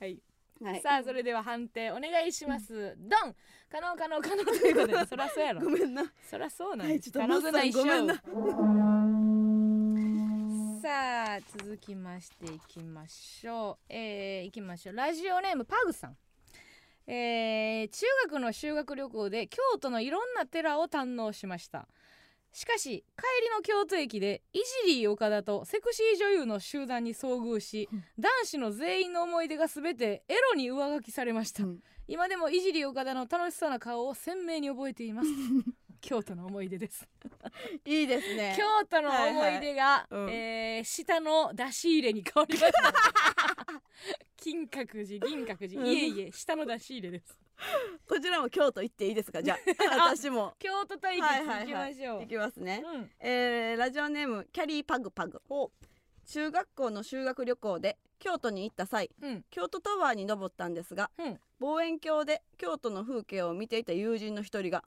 [0.01, 0.23] はい。
[0.63, 0.83] はい。
[0.83, 2.95] さあそれでは判定お願いします。
[2.99, 3.35] ドン。
[3.71, 5.07] 可能可能可能ということで。
[5.07, 5.63] そらそうやろ。
[5.63, 6.13] ごめんな。
[6.29, 7.41] そらそうなんはいですちょっと
[7.79, 8.23] ごめんな
[10.85, 13.85] さあ続きましていきましょう。
[13.89, 14.95] えー、いきましょう。
[14.95, 16.17] ラジオネームパグさん。
[17.07, 21.89] えー、中学の修学旅行で京都のいろんな寺を堪能しました。
[22.53, 28.05] しかし帰りの京都駅でイジリー岡田とセクシー女優の集団に遭遇しうん。
[28.19, 31.79] 男子の全員の思い出が全てエロに上書きされました、うん。
[32.07, 35.29] 今でもいじり岡田の楽しそうな顔を鮮明に覚えています
[36.05, 37.09] 京都の思い出です。
[37.87, 38.55] いいですね。
[38.59, 42.93] 京都の思い出が、いはえー下の出し入れに変わりました。
[44.37, 45.87] 金閣寺銀閣寺、うん。
[45.89, 47.39] いえいえ下の出し入れです。
[48.07, 49.43] こちらも京都行っていいですか？
[49.43, 49.59] じゃあ
[50.13, 50.55] 私も。
[50.59, 52.83] 京都対決行きましょう、行きますね。
[52.85, 53.11] うん。
[53.21, 55.41] えーラジオネームキャリーパグパグ。
[56.27, 59.45] 中学校の修学旅行で京都に行った際うん。
[59.51, 61.41] 京都タワーに登ったんですがうん。
[61.61, 64.85] 望遠鏡で京都の風景を見ていた友人の一人が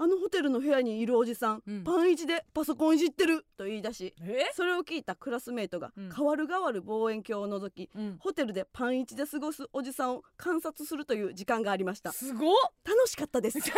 [0.00, 1.82] あのホテルの部屋にいるおじさん、うん。
[1.82, 4.48] パンイチでパソコンいじってると言い出しえ？
[4.54, 6.08] それを聞いたクラスメートがうん。
[6.08, 8.16] 代わる代わる望遠鏡を覗き、うん。
[8.20, 12.12] ホテルでパンイチで過ごすおじさんを観察するという時間がありました。
[12.12, 12.54] すごっ。
[12.84, 13.58] 楽しかったです。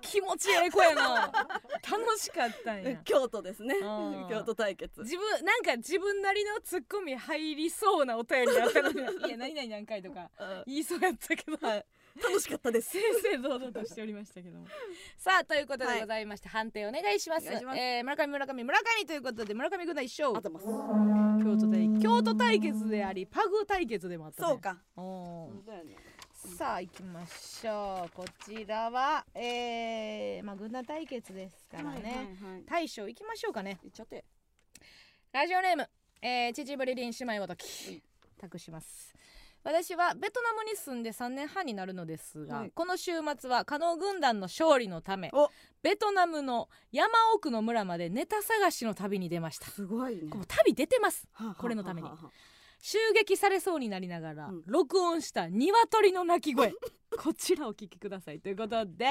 [0.00, 1.30] 気持ちええ子やな
[1.90, 2.96] 楽しかったんや。
[3.04, 3.74] 京都ですね。
[4.28, 5.00] 京都対決。
[5.00, 9.00] 自分なんか自分なりのツッコミ入りそうなお便りだったのに。
[9.00, 10.62] いや何々何回とかうん。
[10.66, 11.56] 言いそうやったけど。
[11.66, 11.84] はい
[12.16, 12.90] 楽しかったです。
[13.22, 14.66] 正々堂々としておりましたけども。
[15.16, 17.46] さあということでございまして、判定お願いします。
[17.46, 17.78] します。
[17.78, 20.66] えー村上村上村上ということで村上軍団一勝あとます。
[20.66, 24.78] 京都対京都対決でありパグ対決でもあった、ね、そうか。
[24.96, 25.52] お
[26.32, 28.10] さあ行きましょう。
[28.14, 32.22] こちらはえー、まあ軍団対決ですからね、はいはいは
[32.58, 32.64] い。
[32.64, 33.78] 大将行きましょうかね。
[33.84, 34.24] いっちゃって。
[35.32, 35.88] ラジオネーム、
[36.22, 38.02] えー、秩父リリン姉妹ごとき。
[38.40, 39.14] 託します
[39.62, 42.70] 私はベトナムに住んで3年半になるのですが、はい。
[42.74, 45.50] この週末は加納軍団の勝利のためお。
[45.82, 49.66] ベトナムの山奥の村までネタ探しの旅に出ました。
[49.70, 50.30] すごいね。
[50.48, 51.28] 旅出てます。
[51.32, 52.08] はあはあこれのために。
[52.08, 54.62] はあはあ襲撃されそうになりながら、うん。
[54.66, 56.72] 録音した鶏の鳴き声。
[57.18, 59.06] こちらお聞きくださいということで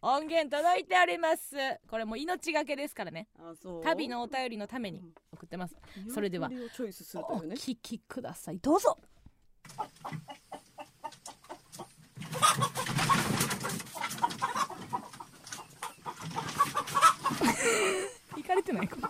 [0.00, 1.54] 音源届いております。
[1.88, 3.28] これもう命がけですからね。
[3.84, 5.76] 旅のお便りのために送ってます。
[6.12, 8.58] それでは鶏をチョイスするとお聞きください。
[8.58, 8.98] どうぞ
[18.36, 18.96] 行かれてないか。
[18.96, 19.08] 大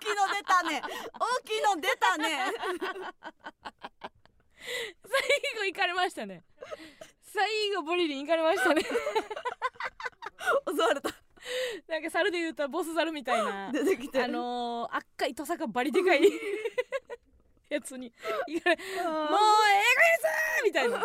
[0.00, 0.82] きいの出たね。
[1.18, 2.52] 大きいの出たね。
[5.04, 5.20] 最
[5.58, 6.42] 後行かれましたね。
[7.22, 7.44] 最
[7.74, 8.82] 後ボリリン行かれましたね。
[10.68, 11.21] 襲われた
[11.88, 16.22] なんか猿で言うとボス猿みたいな 出てきてあのー、赤いトサカバリでかい
[17.68, 18.12] やつに
[18.46, 19.10] 行かれもうええ加減
[20.20, 21.02] ですみたいな。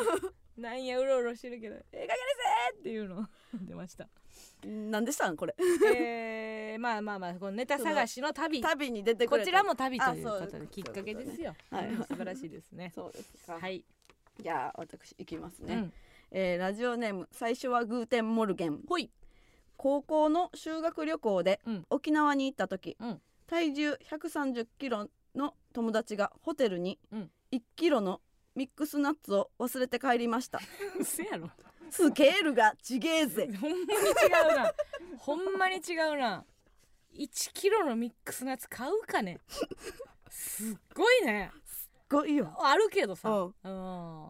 [0.58, 2.14] なんやうろうろしてるけどええ加減で
[2.76, 4.08] すっていうの出ました。
[4.66, 5.56] 何でしたんこれ？
[5.96, 8.60] えー、まあまあまあこのネタ探しの旅。
[8.62, 12.92] 旅に出てこちらも旅というきっかけですよ、ねはいうん素晴らしいですね。
[12.94, 13.60] そうですか。
[13.60, 13.84] はい、
[14.40, 15.94] じゃあ私いきますね、うん、
[16.32, 18.82] えーラジオネーム最初はグーテンモルゲン。
[18.88, 19.12] ほい
[19.78, 21.86] 高校の修学旅行でうん。
[21.90, 23.22] 沖縄に行った時、うん。
[23.48, 27.32] 体重130キロの友達がホテルにうん。
[27.52, 28.22] 1キロの
[28.56, 30.60] ミックスナッツを忘れて帰りました。
[31.00, 31.50] 嘘やろ。
[31.90, 33.50] スケールがちげえぜ。
[33.62, 34.74] ほんまに違うな。
[35.18, 36.44] ほんまに違うな。
[37.14, 39.40] 1キロのミックスのやつ買うかね。
[40.30, 41.52] すっごいね。
[41.66, 42.54] すごいよ。
[42.60, 43.30] あるけどさ。
[43.30, 43.54] うん。
[43.64, 43.70] う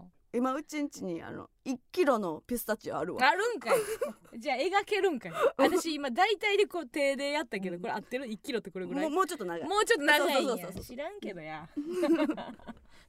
[0.03, 3.27] ん今うちんちにあの1キロのピスタチオあるわ。
[3.27, 3.77] あるんかい。
[4.37, 5.31] じゃあ描けるんかい。
[5.57, 9.03] 私今大体でこう手でやったけどこれ合ってる？1キロってこれぐらい？
[9.03, 9.67] もうもうちょっと長い。
[9.67, 10.73] もうちょっと長いんや。
[10.73, 11.67] 知らんけどや。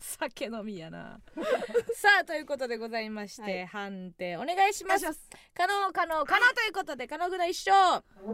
[0.01, 1.21] 酒飲みやな。
[1.95, 3.67] さあということでございまして、はい。
[3.67, 5.05] 判定お願いします。
[5.55, 8.33] 可能可能可能ということで可能ぐらい一勝ご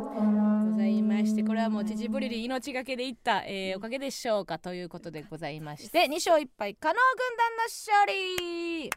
[0.74, 8.06] ざいましてこれはもう秩父リリ命がけでいった、えーおかげでしょうかということでございまして2勝1敗可能軍団の勝
[8.86, 8.90] 利。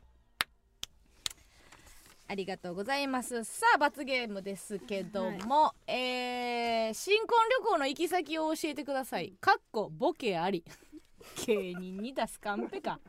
[2.29, 3.45] ありがとうございます。
[3.45, 9.33] さあ罰ゲームですけども、えー新婚旅行の行き先を教えてください。
[9.39, 10.63] かっこボケあり。
[11.45, 12.99] 芸人に出すカンペか。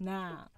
[0.00, 0.57] なあ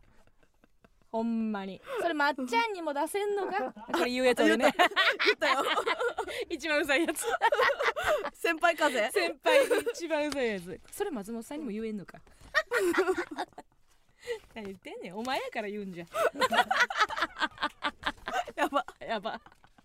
[1.12, 1.80] ほんまに。
[2.00, 3.72] それまっちゃんにも出せんのか？
[3.92, 4.72] これ言うやつ俺ね。
[4.76, 4.86] 言
[5.34, 5.64] ったよ。
[6.48, 7.26] 一番うざいやつ。
[8.34, 9.10] 先輩風？
[9.10, 10.80] 先輩一番うざいやつ。
[10.92, 12.18] それ松本さんにも言えんのか？
[14.54, 15.16] 何言ってんねん。
[15.16, 16.06] お前やから言うんじゃ。
[18.56, 18.86] やば。
[19.00, 19.40] やば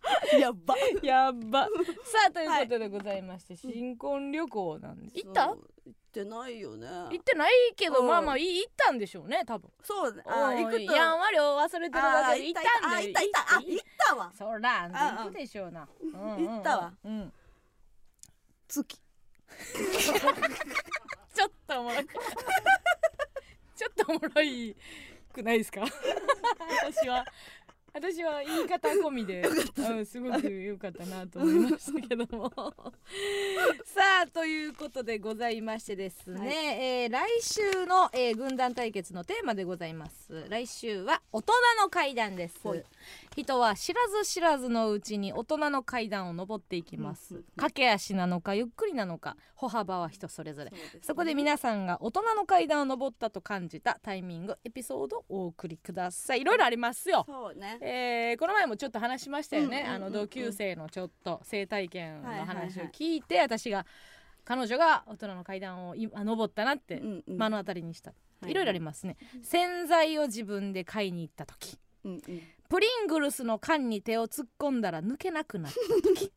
[0.39, 0.75] やば。
[1.01, 1.67] やっば。
[2.05, 5.17] さあということでございまして、新婚旅行なんです。
[5.17, 5.47] 行った？
[5.47, 6.87] 行ってないよね。
[6.87, 8.07] 行ってないけどうん。
[8.07, 9.69] まあまあい行ったんでしょうね多分。
[9.83, 10.23] そうね。
[10.25, 10.93] あ行くと。
[10.93, 12.95] やんわりを忘れてるだけで行ったんだよ。
[12.97, 13.39] あ行った行った。
[13.55, 14.31] あ行ったわ。
[14.33, 16.35] そらあ行くでしょうな、うんうん。
[16.37, 16.93] うん行ったわ。
[17.03, 17.33] うん。
[18.67, 18.99] 月。
[21.35, 22.07] ちょっとおもろい。
[23.75, 24.75] ちょっとおもろい
[25.33, 25.81] くないですか？
[26.83, 27.25] 私は
[27.95, 32.51] 私は言い方込みで、うん、すごく良かったなと思いましたけども。
[33.85, 36.55] さあということでございましてですね、はい。
[36.55, 40.45] えー来週の、えー軍団対決のテーマでございます。
[40.49, 42.67] 来週は大人の階段です。
[42.67, 42.83] はい。
[43.37, 50.71] 人は知らず知らずのうちに大人の階段を登っていきます、駆け足なのかゆっくりなのか歩幅は人それぞれ。
[50.71, 50.81] そね。
[51.01, 56.41] そこで皆さんが大人の階段を登ったと感じたタイミングエピソードをお送りください。
[56.41, 57.23] いろいろありますよ。
[57.25, 63.21] そうねえーこの前もちょっと話しましたよね、うんうんうんうんあの同級生のちょっと性体験のはいはいはい話を聞い。
[63.21, 63.85] て、私が
[64.43, 67.37] 彼女が大人の階段を今登ったなってうんうん。
[67.37, 68.51] 目の当たりにした、はい。
[68.51, 69.17] いろいろありますね。
[69.43, 71.77] 洗剤を自分で買いに行った時。
[72.03, 72.41] うんうん。
[72.67, 76.31] プリングルスの缶に手を突っ込んだら抜けなくなった時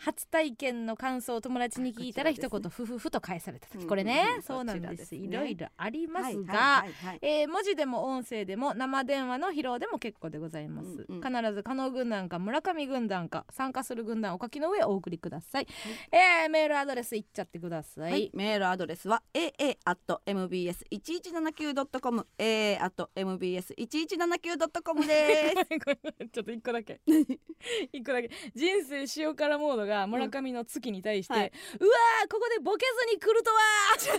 [0.00, 3.82] 初体験の感想を友達に聞いたら一言ふふふと返された時。
[3.82, 4.42] うんこれね、うん。
[4.42, 5.14] そうなんです。
[5.14, 7.18] いろいろありますが、はいはいはいはい。
[7.22, 11.22] えー文字でも音声でも生電話の披露でも結構でございます、うんうん。
[11.22, 15.66] 必ず加納軍団か村上軍団か参加する軍団お書きの上お送りください、
[16.12, 25.54] えーメールアドレスいっちゃってください、はい、メールアドレスは aa.mbs1179.com aa.mbs1179.com です。
[26.32, 27.00] ちょっと一個だけ。
[27.92, 28.30] 一個だけ。
[28.54, 31.52] 人生塩辛モードが村上の月に対して、はい。
[31.80, 33.58] うわーここでボケずに来るとは
[33.98, 34.14] ちょ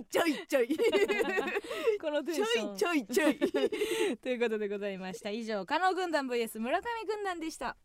[0.00, 0.68] いちょいちょい。
[2.00, 2.74] このテンちょション。
[2.74, 3.36] いちょいちょい。
[4.18, 5.30] ということでございました。
[5.30, 7.76] 以上加納軍団 vs 村上軍団でした。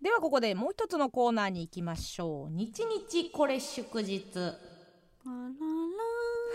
[0.00, 2.50] ではここでもう一つのコーナーに行きましょう。
[2.50, 4.22] 日日これ祝日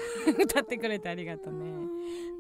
[0.39, 1.73] 歌ってくれてありがとうね。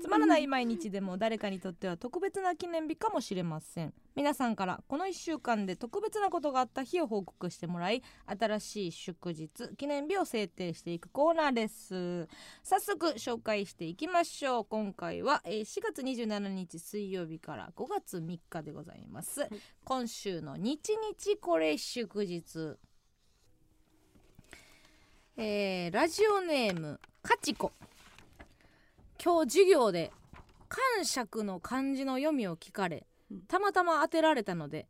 [0.01, 3.93] つまらない毎日でも誰かにとっては特別な記念日かもしれません。
[4.15, 12.27] 皆さんからこの1週間で特別なことがあった日を報告してもらい新しい祝日記念日を制定していくコーナーです。
[12.63, 14.65] 早速紹介していきましょう。
[14.65, 19.47] 今回は、えー4月27日水曜日から5月3日でございます、
[19.83, 22.77] 今週の日日これ祝日。
[25.35, 27.71] えーラジオネームかちこ
[29.23, 30.11] 今日授業で
[30.67, 33.41] 感触の漢字の読みを聞かれうん。
[33.47, 34.89] たまたま当てられたので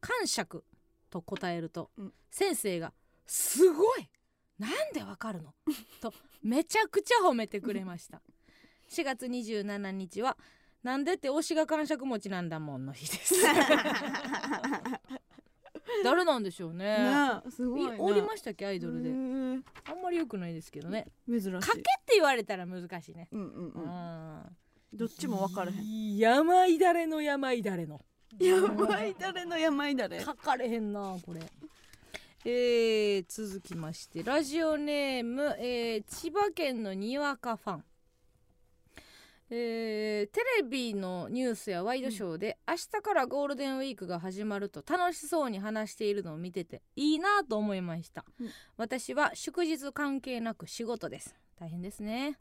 [0.00, 0.62] 感触
[1.08, 2.12] と答えると、うん。
[2.30, 2.92] 先生が
[3.26, 4.10] 「すごい
[4.58, 5.54] なんでわかるの?
[6.02, 6.12] 」と
[6.42, 8.20] めちゃくちゃ褒めてくれました。
[8.90, 10.36] 4月27日は
[10.84, 13.36] 「なんでって推しが感触持ちなんだもん」の日です
[16.02, 16.84] 誰なんでしょうね。
[16.84, 19.10] ねえすごいおりましたっけアイドルで。
[19.10, 21.06] あんまり良くないですけどね。
[21.28, 21.50] 珍しい。
[21.52, 23.28] かけって言われたら難しいね。
[23.32, 23.82] うんうんううん。
[23.84, 24.56] ん
[24.92, 25.78] どっちも分からへん。
[25.78, 28.00] ん山いだれの山いだれの。
[28.38, 30.20] やばい誰の山い誰？
[30.20, 31.40] 書かれへんなこれ。
[32.46, 37.84] えー、続きましてラジオネーム、えー千葉県のにわかファン
[39.50, 48.50] えーテレビのニュースやワイドショーで、明日からゴールデンウィークが始まると楽しそうに話しているのを見てていいなと思いました、うん。
[48.76, 51.34] 私は祝日関係なく仕事です。
[51.56, 52.38] 大変ですね。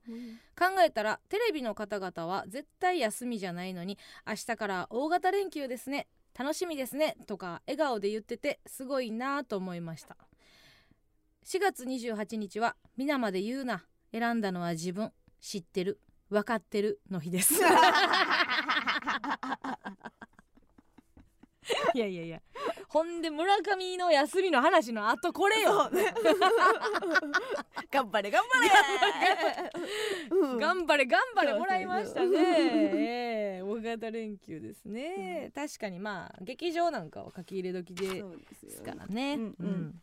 [0.58, 6.08] 考えたらテレビの方々は絶対休みじゃないのに明日から大型連休ですね。
[6.38, 7.16] 楽しみですね。
[7.28, 10.18] とか笑顔で言っててすごいなと思いました。
[11.45, 13.84] 4月28日は皆まで言うな。
[14.14, 15.12] 選んだのは自分。
[15.41, 15.99] 知ってる
[16.34, 17.53] 分かってるの日です。
[21.93, 22.41] いやいやいや。
[22.89, 25.89] ほんで村上の休みの話の後これよ。
[25.89, 26.13] ね。
[27.91, 28.69] 頑張れ頑張れ。
[30.29, 30.57] うん。
[30.57, 32.38] 頑張れ頑張れもらいましたね。
[32.38, 38.23] ええ大型連休ですね、確かにまあ劇場なんかは書き入れ時で
[38.69, 39.36] すからね。
[39.36, 40.01] うんうん。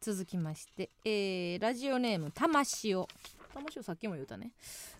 [0.00, 3.08] 続きまして、えーラジオネームたましお。
[3.82, 4.52] さっきも言ったね。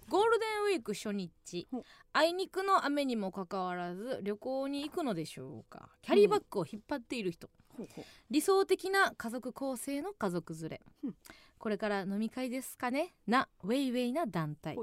[0.08, 1.68] ゴールデンウィーク初日。
[2.12, 5.88] あいにくの雨にもかかわらず旅行に行くのでしょうか。
[6.02, 8.04] キャリーバッグを引っ張っている人、ほうほう。
[8.30, 11.14] 理想的な家族構成の家族連れ、うん。
[11.58, 13.14] これから飲み会ですかね。
[13.26, 14.76] なウェイウェイな団体。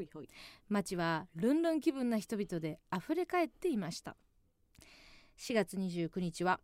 [0.69, 4.15] 街はルンルン気分な人々で溢れ返っていました。
[5.38, 6.59] 4月29日は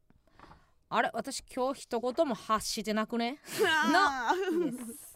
[0.90, 3.40] あれ私今日一言も発してなくね？
[3.66, 5.07] あです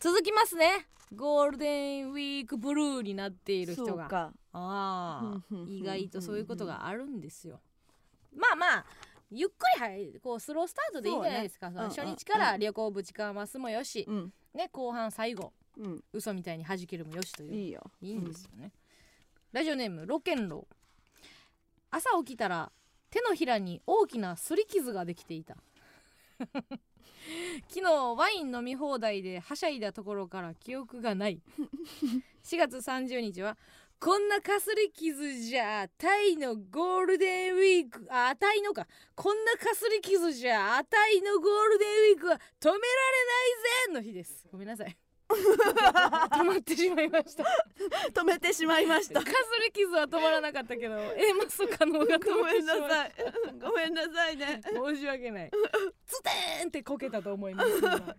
[0.00, 0.86] 続きますね。
[1.12, 4.06] ゴールデンウィークブルーになっている人が。
[4.12, 7.60] ああうんうんうんうん意外とそういうことがあるんですよ。
[8.32, 8.86] まあまあ
[9.30, 11.80] ゆっくりはいこうスロースタートでいいんじゃないですか、ね。
[11.80, 16.04] 初日から旅行ぶちかますもよし、うんね後半最後うん。
[16.12, 17.54] 嘘みたいに弾けるもよしという。
[17.54, 17.90] いいよ。
[18.00, 18.72] いいんですよね、
[19.52, 20.74] ラジオネームロケンロウ
[21.90, 22.70] 朝起きたら
[23.10, 25.56] 手のひらに大きな擦り傷ができていた
[27.68, 31.42] 昨日ワイン飲み放題ではしゃいだところから記憶がない。
[32.42, 33.58] 4月30日は
[34.00, 38.86] こんなかすり傷じゃタイのゴールデンウィークあタイのか。
[39.14, 42.80] こんなかすり傷じゃタイのゴールデンウィークは止められ
[43.90, 44.48] ないぜの日です。
[44.50, 44.96] ごめんなさい
[46.32, 47.44] 止まってしまいました。
[48.12, 49.22] 止めてしまいました。
[49.22, 53.12] かすり傷は止まらなかったけど A マス可能が止ごめてしまいなさい。
[53.60, 54.60] ごめんなさいね。
[54.64, 55.50] 申し訳ない。
[56.06, 58.16] ツテーンってこけたと思います 今。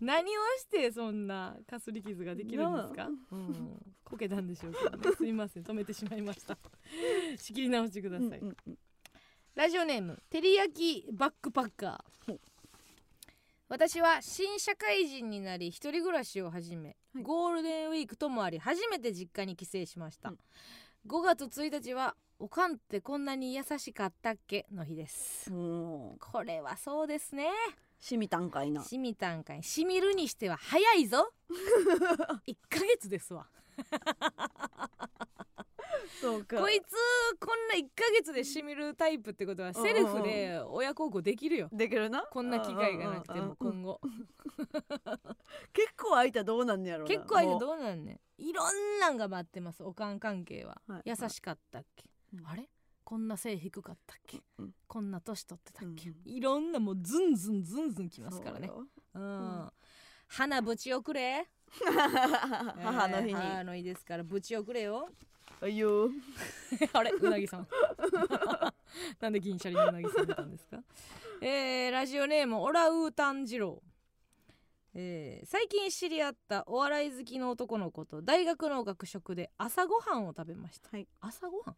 [0.00, 5.16] 何をしてそんなかすり傷ができるんですか、うん、こけたんでしょうけどね。
[5.16, 5.62] すいません。
[5.64, 6.58] 止めてしまいました。
[7.36, 8.78] 仕切り直してください、うんうんうん。
[9.54, 12.38] ラジオネームてりやきバックパッカー
[13.70, 17.22] 私は新社会人になり一人暮らしを始め、はい。
[17.22, 20.38] ゴールデンウィークともあり初めて実家に帰省しました、うん。
[21.06, 24.64] 5月1日はおかんってこんなに優しかったっけ？
[24.72, 25.50] の日です。
[25.50, 26.16] こ
[26.46, 27.50] れはそうですね。
[28.00, 28.82] しみたんかいな。
[28.82, 31.30] しみたんかいしみるにしては早いぞ。
[32.48, 33.46] 1ヶ月ですわ
[36.20, 36.58] そうか。
[36.58, 36.94] こいつ
[37.38, 41.68] こんな1ヶ月でしみるタイプってことはセルフで親孝行できるよ。
[41.72, 42.22] できるな。
[42.22, 44.00] こんな機会がなくても今後。
[45.72, 47.08] 結構空いたらどうなんねやろな。
[47.08, 47.60] 結構相手もう。
[47.60, 48.42] どうなんねん。
[48.42, 51.02] いろんなんが待ってますおかん関係は、はい。
[51.04, 52.46] 優しかったっけ、うん。
[52.46, 52.68] あれ？
[53.04, 54.74] こんな背低かったっけ、うん。
[54.86, 58.70] こんな年取ってたっけ、うんいろんなもうズンズンズンズンきますからね。
[59.14, 59.72] うん、
[60.26, 61.48] 花ぶち遅れ。
[62.82, 63.30] 母の日に。
[63.32, 65.08] えー母の日ですからぶち遅れよ
[65.60, 66.10] あいよ
[66.92, 67.66] あれうなぎさん
[69.20, 70.78] なんで銀シャリのうなぎさん出たんですか
[71.40, 73.82] えー、ラジオネームオラウータン二郎
[74.94, 81.76] えー最近知り合ったお笑い好きの男の子と大学の学食で朝ごはんを食べました、はい朝ごはん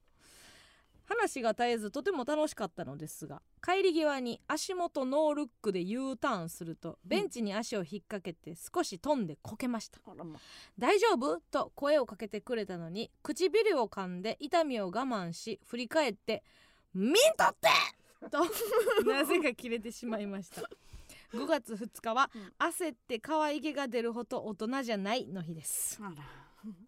[1.21, 9.99] 話が絶えずとても楽しかったのですが帰り際に足元ノールックで U ターンするとベンチに足を引っ掛けて少し飛んでこけました。
[10.07, 10.39] あらま。
[10.79, 11.41] 大丈夫？
[11.51, 16.43] と声をかけてくれたのに唇を噛んで痛みを我慢し振り返って
[16.95, 17.69] 「ミントって!」
[18.31, 18.41] と
[19.05, 20.63] なぜか切れてしまいました。
[21.33, 22.53] 5月2日はうん。
[22.59, 26.01] 焦って可愛げが出るほど大人じゃないの日です。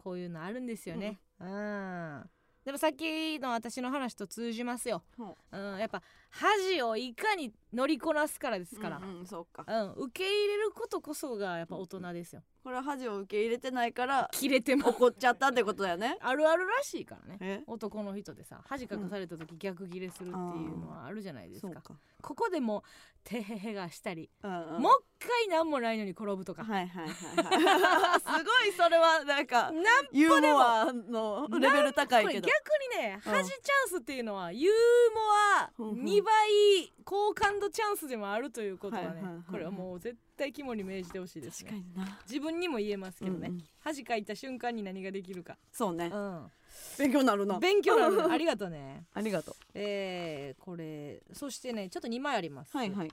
[0.03, 1.19] こういうのあるんですよね。
[1.39, 2.29] うん
[2.65, 5.57] でもさっきの私の話と通じますよ、ほう。
[5.57, 9.65] ん、やっぱ恥をいかに乗りこなすからですうから、うんうんそうか。
[9.67, 16.17] うん受け入れることこそがやっぱ大人ですよこれは恥を受け入れてないから切れても怒っちゃったってことだよね。
[16.21, 17.37] あるあるらしいからね。
[17.41, 17.61] え？
[17.67, 21.81] 男の人でさ恥かかされた時逆ギレするっていうのはあるじゃないですか。
[21.81, 22.85] かここでも
[23.25, 24.81] てへへがしたり、うんうん。
[24.81, 28.19] もう一回何もないのに転ぶとか、はいはいはいはい。
[28.21, 29.83] すごいそれはなんかなん
[30.13, 32.97] ユーモアのレベル高いけ逆ど。
[32.97, 34.73] にねうん恥チャンスっていうのはユー
[35.13, 35.21] モ
[35.59, 35.99] アうん。
[35.99, 41.71] うん2倍好感度チャンスでもあるということはね、はいはいはいはいこれはもう絶対肝に銘じてほしいですね。
[41.71, 42.19] 確かにな。
[42.27, 43.63] 自分分にも言えますけどね、うんうん。
[43.79, 46.11] 恥かいた瞬間に何ができるか、そうね。
[46.13, 46.51] うん、
[46.99, 47.59] 勉強になるな。
[47.59, 48.23] 勉強なる。
[48.31, 49.05] ありがとうね。
[49.13, 52.75] ありがとえー、これそしてねちょっと2枚あります。
[52.75, 53.11] うはいはい。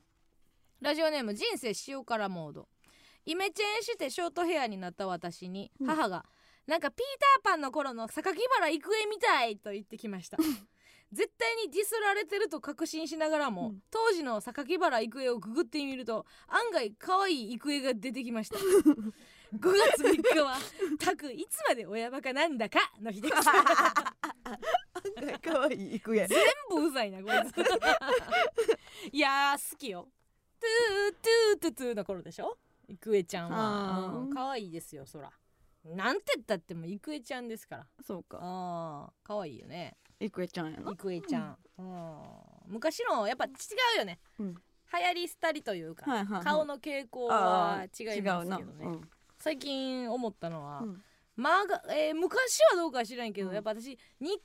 [0.80, 2.68] ラジオネーム人生塩辛モード。
[3.26, 5.86] イメチェンしてショートヘアになった私にうん。
[5.86, 6.24] 母が、
[6.66, 10.38] なんかピーターパンの頃の榊原郁恵みたいと言ってきました
[11.12, 13.82] 絶対にディスられてると確信しながらも、うん。
[13.90, 18.58] 当時の榊原郁恵をググってみると案外可愛い郁恵が出てきました。
[19.52, 20.56] 5月3日は
[21.04, 23.34] 「たくいつまで親バカなんだか」の日です。
[25.42, 26.38] かわいい行くや全
[26.68, 27.56] 部うざいなこいつ。
[29.12, 30.08] いやー好きよ。
[30.60, 32.56] トゥートゥートゥトゥの頃でしょ？
[32.88, 34.28] 郁恵ちゃんは。
[34.32, 35.32] 可愛いですよそら。
[35.84, 37.86] なんて言ったっても郁恵ちゃんですから。
[38.04, 38.38] そうか。
[38.40, 40.92] あー可愛いよねいくえちゃんやな。
[40.92, 42.16] 郁恵ちゃん、うん。
[42.68, 43.48] 昔のやっぱ違
[43.96, 44.54] うよね、うん。
[44.54, 44.60] 流
[45.06, 46.44] 行り廃りというか、はいはいはい。
[46.44, 48.84] 顔の傾向あはー違いますけどね。
[48.84, 49.10] うん。
[49.38, 51.02] 最近思ったのは、うん
[51.40, 53.54] まあがえー昔はどうかは知らんけど、うん。
[53.54, 53.96] やっぱ私ニッ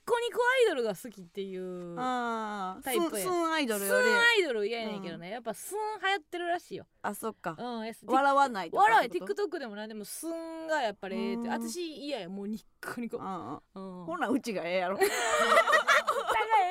[0.06, 3.10] コニコアイドルが好きっていうああタイプや。
[3.10, 4.08] スンスンアイドスンルより。
[4.14, 6.86] アイドル嫌やねんけどね、やっぱスン流行ってるらしいよ。
[7.02, 7.56] あそっか。
[7.60, 11.50] うん、やす笑わないとか笑いってこと？TikTok でもなんでもスンがやっぱりええってうん。
[11.50, 12.64] 私嫌やもうニッ
[12.96, 13.18] コニコ。
[13.18, 13.24] うん。
[13.24, 14.98] ああほほなうちがええやろ。
[14.98, 15.12] あんたが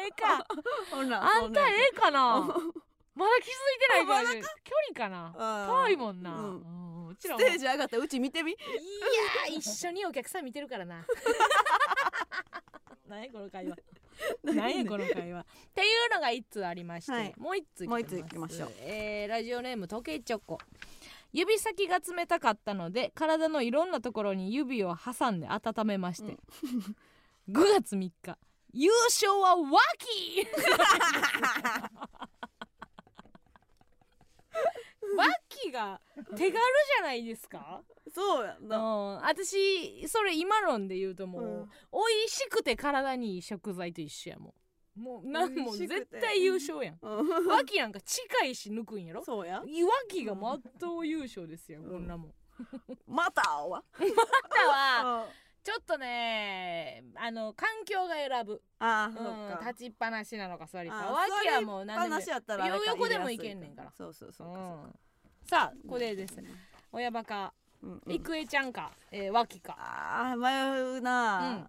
[0.03, 0.47] ええか。
[0.91, 2.41] ほなあんたええかな。
[3.15, 5.67] まだ気づいてないけど距離かな。
[5.87, 6.31] 遠いもんな。
[6.33, 6.84] ううんん、
[7.15, 7.47] うちらスも。
[7.47, 8.57] テージ上がったらうち見てみい
[9.51, 11.05] や一緒にお客さん見てるからな。
[13.09, 13.77] 何この会話。
[14.43, 15.41] 何やこの会話。
[15.41, 15.45] っ
[15.75, 20.59] ていうのが一通ありまして、はいもう一通もう一通行きましょうえーラジオネーム時計チョコ。
[21.33, 26.37] 指先が冷たかったので体のいろんなところに指を挟んで温めまして、
[27.51, 28.13] 5月3日
[28.73, 30.47] 優勝はワキ
[35.17, 37.83] ワキが手軽じゃないですか？
[38.15, 38.69] そうやうん。
[38.69, 38.79] な
[39.27, 41.65] 私それ今論で言うともう、うん。
[41.93, 44.53] 美味しくて体にいい食材と一緒やもん。
[44.95, 46.99] もうなんも絶対優勝やん。
[47.03, 47.09] う
[47.43, 47.49] ん。
[47.49, 49.25] ワキなんか近いし抜くんやろ？
[49.25, 49.59] そうや。
[49.59, 49.65] ワ
[50.09, 52.35] キがまっとう優勝ですよ、こんなもん。
[53.09, 55.27] またはあとはあ
[55.65, 59.49] ちょっとねあの環境が選ぶ、あそうん。
[59.49, 59.69] っか。
[59.71, 61.09] 立ちっぱなしなのか座りっぱ。
[61.09, 62.21] あワキはもう何でも
[62.87, 63.91] 横でもいけんねんから。
[63.91, 64.61] そうそうそうか。
[64.61, 64.95] うん
[65.47, 66.35] さあこれです。
[66.91, 67.53] 親バカ。
[68.07, 69.77] 郁恵ちゃんか、えー、ワキか。
[69.79, 71.69] あー迷うな。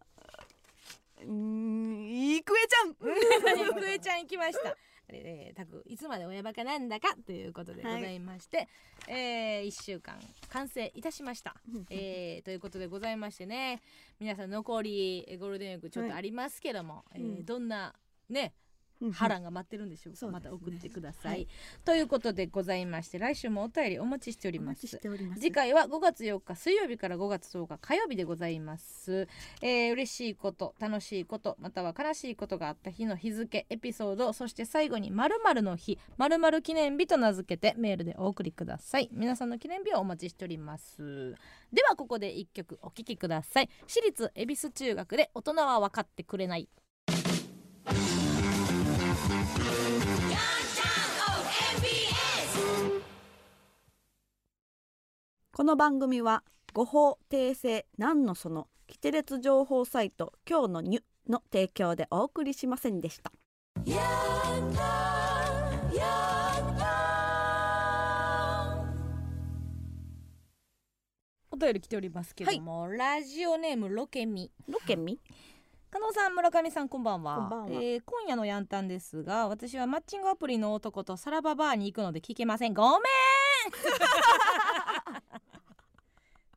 [1.22, 2.08] うん。
[2.10, 2.96] いくえちゃん。
[3.78, 4.78] 郁恵ちゃん行きました。
[5.10, 8.68] えー、たくいつまで親バカなんだかということでございまして、
[9.08, 10.20] えー、1週間
[10.50, 11.56] 完成いたしました、
[11.92, 13.82] えー、ということでございましてね。
[14.20, 17.46] 皆さん残りえーゴールデンウィークちょっとありますけども、えーうん。
[17.46, 17.94] どんな
[18.30, 18.65] ねうん
[19.12, 20.50] 波乱が待ってるんでしょうか、そうですね。
[20.50, 21.48] また送ってください、はい。
[21.84, 24.88] ということでございまして来週もお便りお待ちしております。
[24.88, 25.42] しております。
[25.42, 29.28] 次回は5月4日水曜日から5月10日火曜日でございます、
[29.62, 39.10] えー、嬉しいこと楽しいことまたは悲しいことがあった日の日付エピソードそして最後に〇〇の日〇〇記念日と名付けてメールでお送りください。
[39.12, 41.36] 皆さんの記念日をお待ちしております。
[41.74, 43.70] ではここで1曲お聴きください。
[43.88, 46.70] 私立恵比寿中学で大人は分かってくれない
[55.52, 63.32] この番組は誤報訂正なんのそのキテレツ情報サイト今日のニュの提供でお送りしませんでした。
[71.50, 74.52] お便り来ておりますけども、ラジオネームロケミ。
[74.68, 75.20] ロケミ？
[75.96, 77.48] 加納さん村上さんこんばんは。
[77.50, 82.74] こえー今夜のヤンタンですが私はマッチングアプリの男とさらばバーに行くので聞けません。
[82.74, 83.02] ごめん。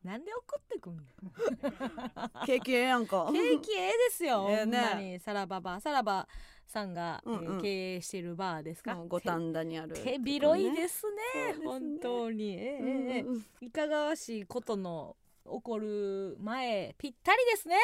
[0.03, 2.45] なんで怒ってくんの？
[2.45, 3.29] 景気ええやんか。
[3.31, 4.77] 景気ええですよ、 ええね。
[4.77, 5.17] ほんまに。
[5.21, 5.79] さらばバー。
[5.81, 6.27] さらば
[6.65, 7.45] さんが、うんうん。
[7.45, 11.65] えー経営しているバーですか、うん五反田にある手手広いですねそうですね。
[11.65, 13.25] 本当に、えええええ
[13.61, 13.65] え。
[13.67, 15.15] いかがわしいことの
[15.51, 17.75] 起こる前ぴったりですね。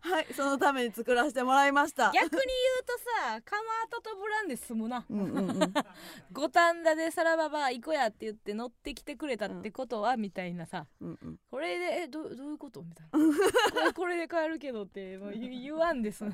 [0.00, 2.10] はいそのために作らせてもらいました。
[2.14, 2.38] 逆に言う
[2.84, 2.98] と
[3.32, 5.04] さカマートとブランで済むな。
[5.08, 5.58] うんうんうん。
[6.32, 10.86] 五反田でさらばば行こうやって言って乗ってきてくれたってことは、みたいなさ。
[11.00, 11.38] うんうん。
[11.50, 12.82] これでえどどういうこと？
[12.82, 13.06] みたい
[13.84, 13.92] な。
[13.94, 16.24] これで買えるけどってもう言言わんです。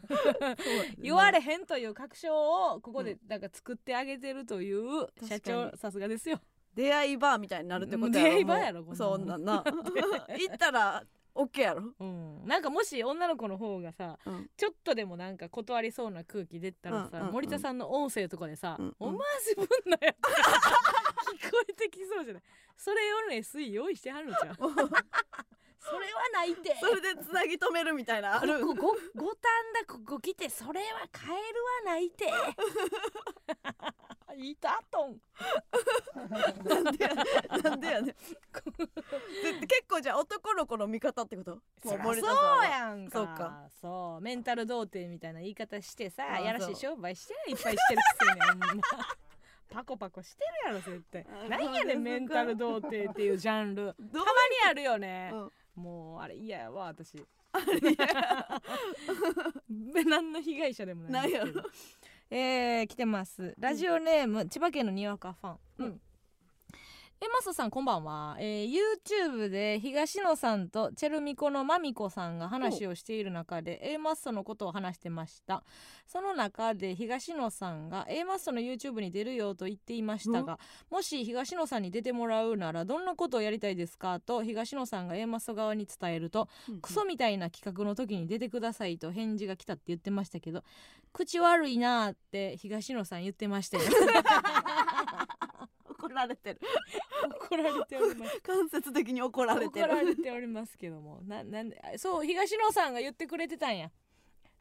[0.98, 2.34] 言われへんという確証
[2.74, 6.40] をここでなんか作ってあげてるという社長さすがですよ
[6.76, 9.12] 出会いバーみたいになるってこと出会いバーやろこんなの。
[9.12, 9.64] そんなんな。
[10.38, 11.02] 行ったら
[11.34, 11.92] オッケーやろ。
[11.98, 14.50] うん、なんかもし女の子の方がさうん。
[14.56, 17.32] ちょっとでもなんか断りそうな空気出たらさ、うんうんうん。
[17.32, 18.94] 森田さんの音声とかでさ「うんうん。
[19.00, 22.42] お前自分のやつこえてきそうじゃない？
[22.76, 24.56] それ用の SE 用意してはるんちゃう？
[25.90, 26.76] それはないて。
[26.80, 28.40] それでつなぎ止めるみたいな。
[28.40, 29.36] あるここご五反
[29.86, 32.30] 田ここ来てそれはカエルはないて。
[34.38, 35.18] いたと ん。
[36.64, 37.14] なんでや
[37.62, 38.14] なんでやね
[39.62, 41.58] 結構じゃあ男の子の味方ってこと？
[41.82, 41.98] そう
[42.64, 43.18] やんか。
[43.18, 43.70] そうか。
[43.80, 44.20] そう。
[44.20, 48.82] メンタル童貞みたいな言い方してさあやらしい商売していっぱいしてるくせに
[49.70, 51.26] パコパコしてるやろ絶対。
[51.30, 53.94] あ何やねんメンタル童貞っていうジャンル。
[53.94, 54.26] たまに
[54.68, 55.30] あるよね。
[55.32, 57.24] うんもうあれ嫌やわ私。
[60.06, 61.62] 何の被害者でもないんですけど。
[62.28, 63.54] えー、来てます。
[63.58, 66.00] ラジオネーム、千葉県のにわかファン、うん
[67.18, 75.64] えマスさんこんばんは、えー、YouTube で東野さんとチェルミコのマミコさんが話をしている中で A マッソのことを話してました。
[76.06, 80.58] その中で東野さんが A マッソの YouTube に出るよと言っていましたが
[80.90, 90.62] もし東野さんに出てもらうならどんなことをやりたいですかと東野さんが A マッソ側に伝えるとうんクソみたいな企画の時に出てくださいと返事が来たって言ってましたけど
[91.12, 93.84] 口悪いなーって東野さん言ってましたよ。
[93.84, 93.90] 怒
[96.16, 96.60] られてる。
[97.48, 98.40] 怒られております。
[98.40, 101.20] 間接的に怒られて怒らるれておりますけども。
[101.22, 103.90] ななんであそう東野さんが言ってくれてたんや。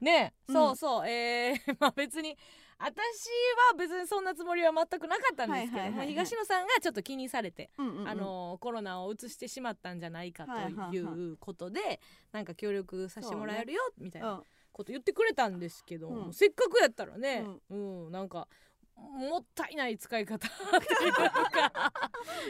[0.01, 0.53] ねえ、うん。
[0.53, 1.07] そうそう。
[1.07, 2.37] えー、 まあ別に
[2.77, 3.29] 私
[3.71, 8.07] は別にそんなつもりは全くなかったんですけど、東野さんがちょっと気にされて、うんうんうん。
[8.07, 11.31] あのコロナを移してしまったんじゃないかはいはいはとい。
[11.31, 12.01] うことで、
[12.33, 14.43] なんか協力させてもらえるよ、みたいなうん。
[14.73, 16.33] こと言ってくれたんですけど、うん。
[16.33, 18.49] せっかくやったらね、うんなんか
[18.95, 20.47] もったいない使い方。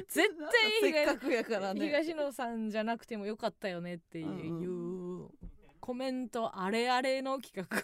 [0.07, 0.29] 絶
[0.81, 1.05] 対ね。
[1.85, 5.29] 東野さんじゃなくてもよかったよねっていう、
[5.79, 7.77] コメントあれあれの企画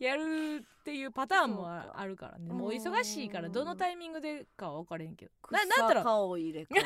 [0.00, 2.52] やるっていうパターンもああるからね。
[2.52, 5.32] もう忙しいからどのタイミングでかは分からへんけど。
[5.50, 6.04] ななんだ草ろう？
[6.04, 6.82] 顔入れかな。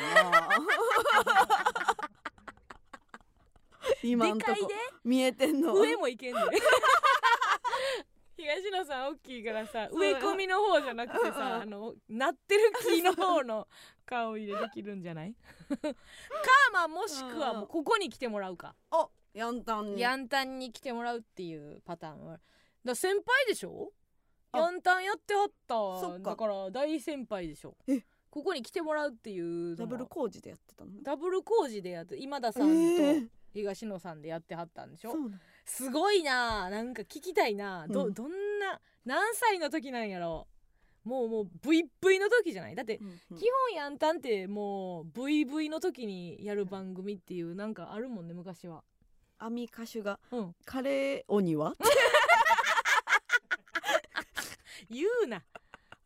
[4.03, 4.67] 今んとこ
[5.03, 5.73] 見えてんの。
[5.73, 6.41] は上もいけんね
[8.55, 13.67] 東野さん大きいからさ植え込みの方じゃなくてさあのなってる木の方の
[14.05, 15.35] 顔入れできるんじゃない？
[15.69, 15.77] か
[16.73, 18.75] まあもしくはもうここに来てもらうか。
[18.91, 20.01] おヤンタンに。
[20.01, 22.25] ヤンタンに来てもらうっていうパターン。
[22.25, 22.39] は
[22.83, 23.91] だ先輩でしょ？
[24.51, 24.57] あ。
[24.57, 26.23] あヤンタンやってはっそっか。
[26.23, 27.75] ただから大先輩でしょ。
[27.87, 28.03] え。
[28.31, 30.91] ここに来てもらうっていうのダもブル工事でやってたの？
[31.03, 35.31] ダブル工事でやって今田さんえと東野さんでやってはったんでしょ、そう
[35.69, 36.69] すごいな。
[36.69, 37.85] なんか聞きたいな。
[37.87, 38.13] ど,、うん。
[38.13, 40.47] どんな何歳の時なんやろ。
[41.03, 42.75] もうもう VV の時じゃない。
[42.75, 43.01] だって基
[43.71, 48.83] 本やんたんってもう VV の時にやる番組っていうなんかあるもんね昔は。
[49.37, 50.19] 網歌手が。
[50.31, 50.55] うん。
[50.65, 51.73] カレー鬼は？
[54.89, 55.43] 言うな。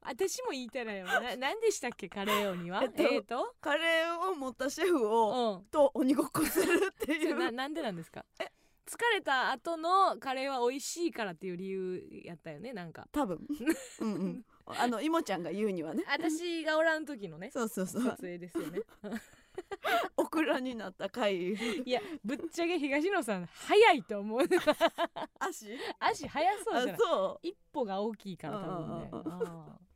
[0.06, 1.06] 私も言いたいなよ。
[1.06, 2.10] な何でしたっけ？
[2.10, 2.84] カレー鬼は？
[2.84, 3.56] えっとえーと？
[3.62, 5.66] カレーを持ったシェフをうん。
[5.66, 7.36] と鬼ごっこするっていう。
[7.38, 8.26] ななんでなんですか？
[8.86, 13.08] 疲れた後のカレーは美味しいからっていう理由やったよねなんか。
[13.12, 13.40] 多分。
[14.02, 14.46] うんうん。
[14.66, 16.04] あのいもちゃんが言うにはね。
[16.08, 18.82] 私がおらん時のねそうそうそ撮う影ですよね。
[20.18, 21.54] オクラになった回。
[21.54, 24.42] いやぶっちゃけ東野さん早いと思う
[25.40, 25.78] 足？
[26.00, 26.98] 足早そうじゃあない。
[26.98, 29.10] そ一歩が大きいから多分ね。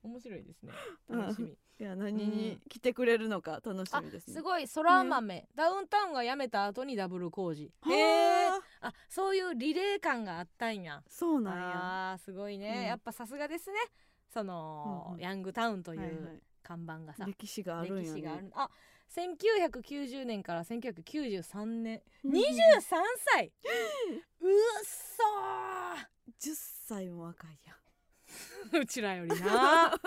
[0.03, 0.71] 面白いですね。
[1.09, 1.49] 楽しみ。
[1.51, 4.33] ういや何に来てくれるのか楽しあみですね。
[4.33, 4.67] すごい。
[4.67, 7.71] そら豆、ダウンタウンが辞めた後にダブル工事。
[7.87, 11.03] へえはああそういうリレー感があったんや。
[11.07, 12.11] そうなんや。
[12.13, 12.83] あーすごいね、うん。
[12.85, 13.77] やっぱさすがですね。
[14.33, 15.21] その、うんうん。
[15.21, 16.39] ヤングタウンといはいうはい。
[16.63, 18.51] 看板がさ、歴史があるんや歴史があねる。
[18.55, 18.69] あ
[19.15, 22.81] 1990年から1993年うん23
[23.25, 23.53] 歳
[24.41, 24.51] うっ
[24.83, 25.23] そ
[26.51, 26.55] 10
[26.87, 29.97] 歳も若いやー うちらよりな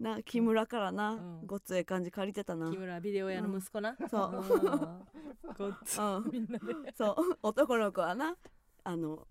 [0.00, 1.46] な木村からな、うん。
[1.46, 2.70] ごっつええ感じ借りてたな。
[2.70, 4.36] 木村ビデオ屋の息子な、そう。
[4.36, 5.06] う ん
[5.58, 6.30] ごっつうん。
[6.32, 6.92] みんなで。
[6.94, 7.38] そう。
[7.42, 8.38] 男の子はな
[8.84, 9.28] あの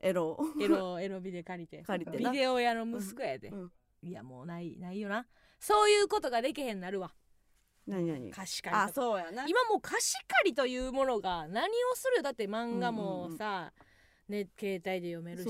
[0.00, 0.28] エロ。
[0.28, 1.82] をエロエロビデ借りて。
[1.82, 2.30] 借りてな。
[2.30, 3.72] ビデオ屋の息子やで、うん。
[4.02, 5.26] いやもうないないよな。
[5.58, 7.12] そういうことができへんなるわ
[7.88, 8.06] 何？
[8.06, 8.30] 何？
[8.30, 9.46] 貸し借りあそうやな。
[9.46, 12.22] 今もう貸し借りというものが何をする？
[12.22, 13.72] だって漫画もさ、
[14.28, 15.48] ね、携帯で読めるし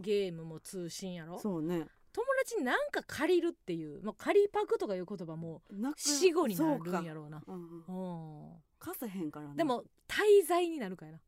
[0.00, 1.38] ゲームも通信やろ？
[1.38, 1.86] そうね。
[2.10, 5.62] 友達になんか借りるっていう、まあ、借りパクとかいう言葉も
[5.96, 7.42] 死後になるんかやろうな。
[7.46, 8.62] うんうんうん。
[8.80, 9.54] 貸せへんからな。
[9.54, 11.18] でも滞在になるからな。
[11.18, 11.20] え？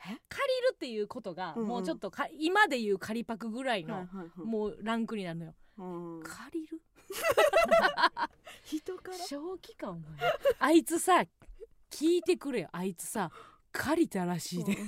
[0.00, 1.68] 借りるっていうことがうんうん。
[1.68, 4.46] もうちょっとか、今でいう借りパクぐらいの、はいはいはい。
[4.46, 5.84] もうランクになるのよ、う
[6.18, 6.22] ん。
[6.22, 6.80] 借りる？
[8.64, 9.18] 人から？
[9.18, 10.02] 正気かお前。
[10.58, 11.24] あいつさ
[11.90, 12.68] 聞いてくれよ。
[12.72, 13.30] あいつさ
[13.72, 14.76] 借りたらしいで。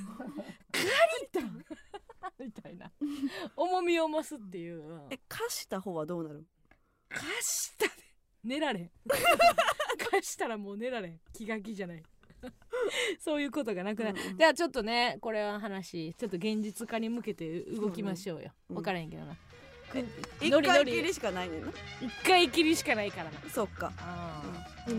[2.38, 2.90] みたいな。
[3.56, 5.02] 重みを増すっていう。
[5.10, 6.47] え貸した方はどうなる？
[7.09, 7.92] 貸したで。
[8.44, 8.90] 寝られん。
[10.10, 11.20] 貸したらもう寝られん。
[11.32, 12.02] 気が気じゃない。
[13.18, 14.36] そういうことがなくなる、うんうん。
[14.38, 18.52] ではちょっとねこれは話ちょっと現実化に向けて動きましょうよ。
[18.70, 19.36] うん分からへんけどな
[20.40, 21.68] 一回きりしかないねんな。
[22.00, 23.30] 一回きりしかないからな。
[23.52, 23.92] そっか。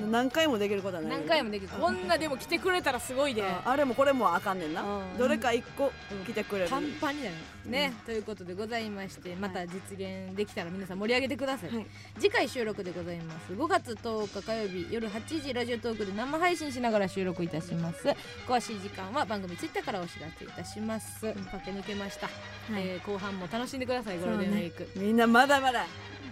[0.09, 1.69] 何回もできることはーない何回もできる。
[1.69, 4.83] こんなでも来てくれたらすごいでああれもこれもあかんねんな。
[4.83, 5.17] うん。
[5.17, 5.91] どれか一個
[6.25, 6.69] 来てくれる。
[6.69, 7.35] パンパンになる。
[7.65, 11.85] ね、ということでございましてまた実現できたら皆さん盛り上げてください、はい。
[12.19, 13.53] 次回収録でございます。
[13.53, 18.07] 5月10日火曜日夜8時ラジオトークで生配信しながら収録いたします。
[18.47, 22.29] 詳しい時間は番組ツイッターからお知らせいたします、駆け抜けました、
[22.71, 24.17] えー後半も楽しんでください。
[24.17, 25.85] ゴールデンウィーク、クみんなまだまだ。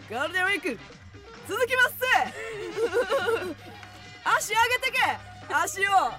[0.09, 0.79] ゴールデンウィーク
[1.47, 1.95] 続きます
[4.37, 4.99] 足上げてけ。
[5.53, 6.11] 足を。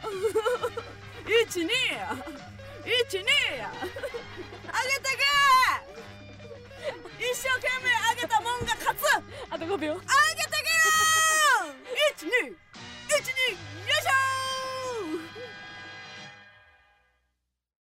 [1.45, 1.73] 一二一
[3.15, 3.29] 二上げ
[4.99, 5.25] てけ。
[7.21, 9.03] 一生懸命上げたもんが勝つ。
[9.51, 9.95] あと5秒。
[9.95, 10.07] 上げて
[10.65, 10.71] け
[12.17, 12.55] 12, 12よい
[14.03, 14.50] しょ。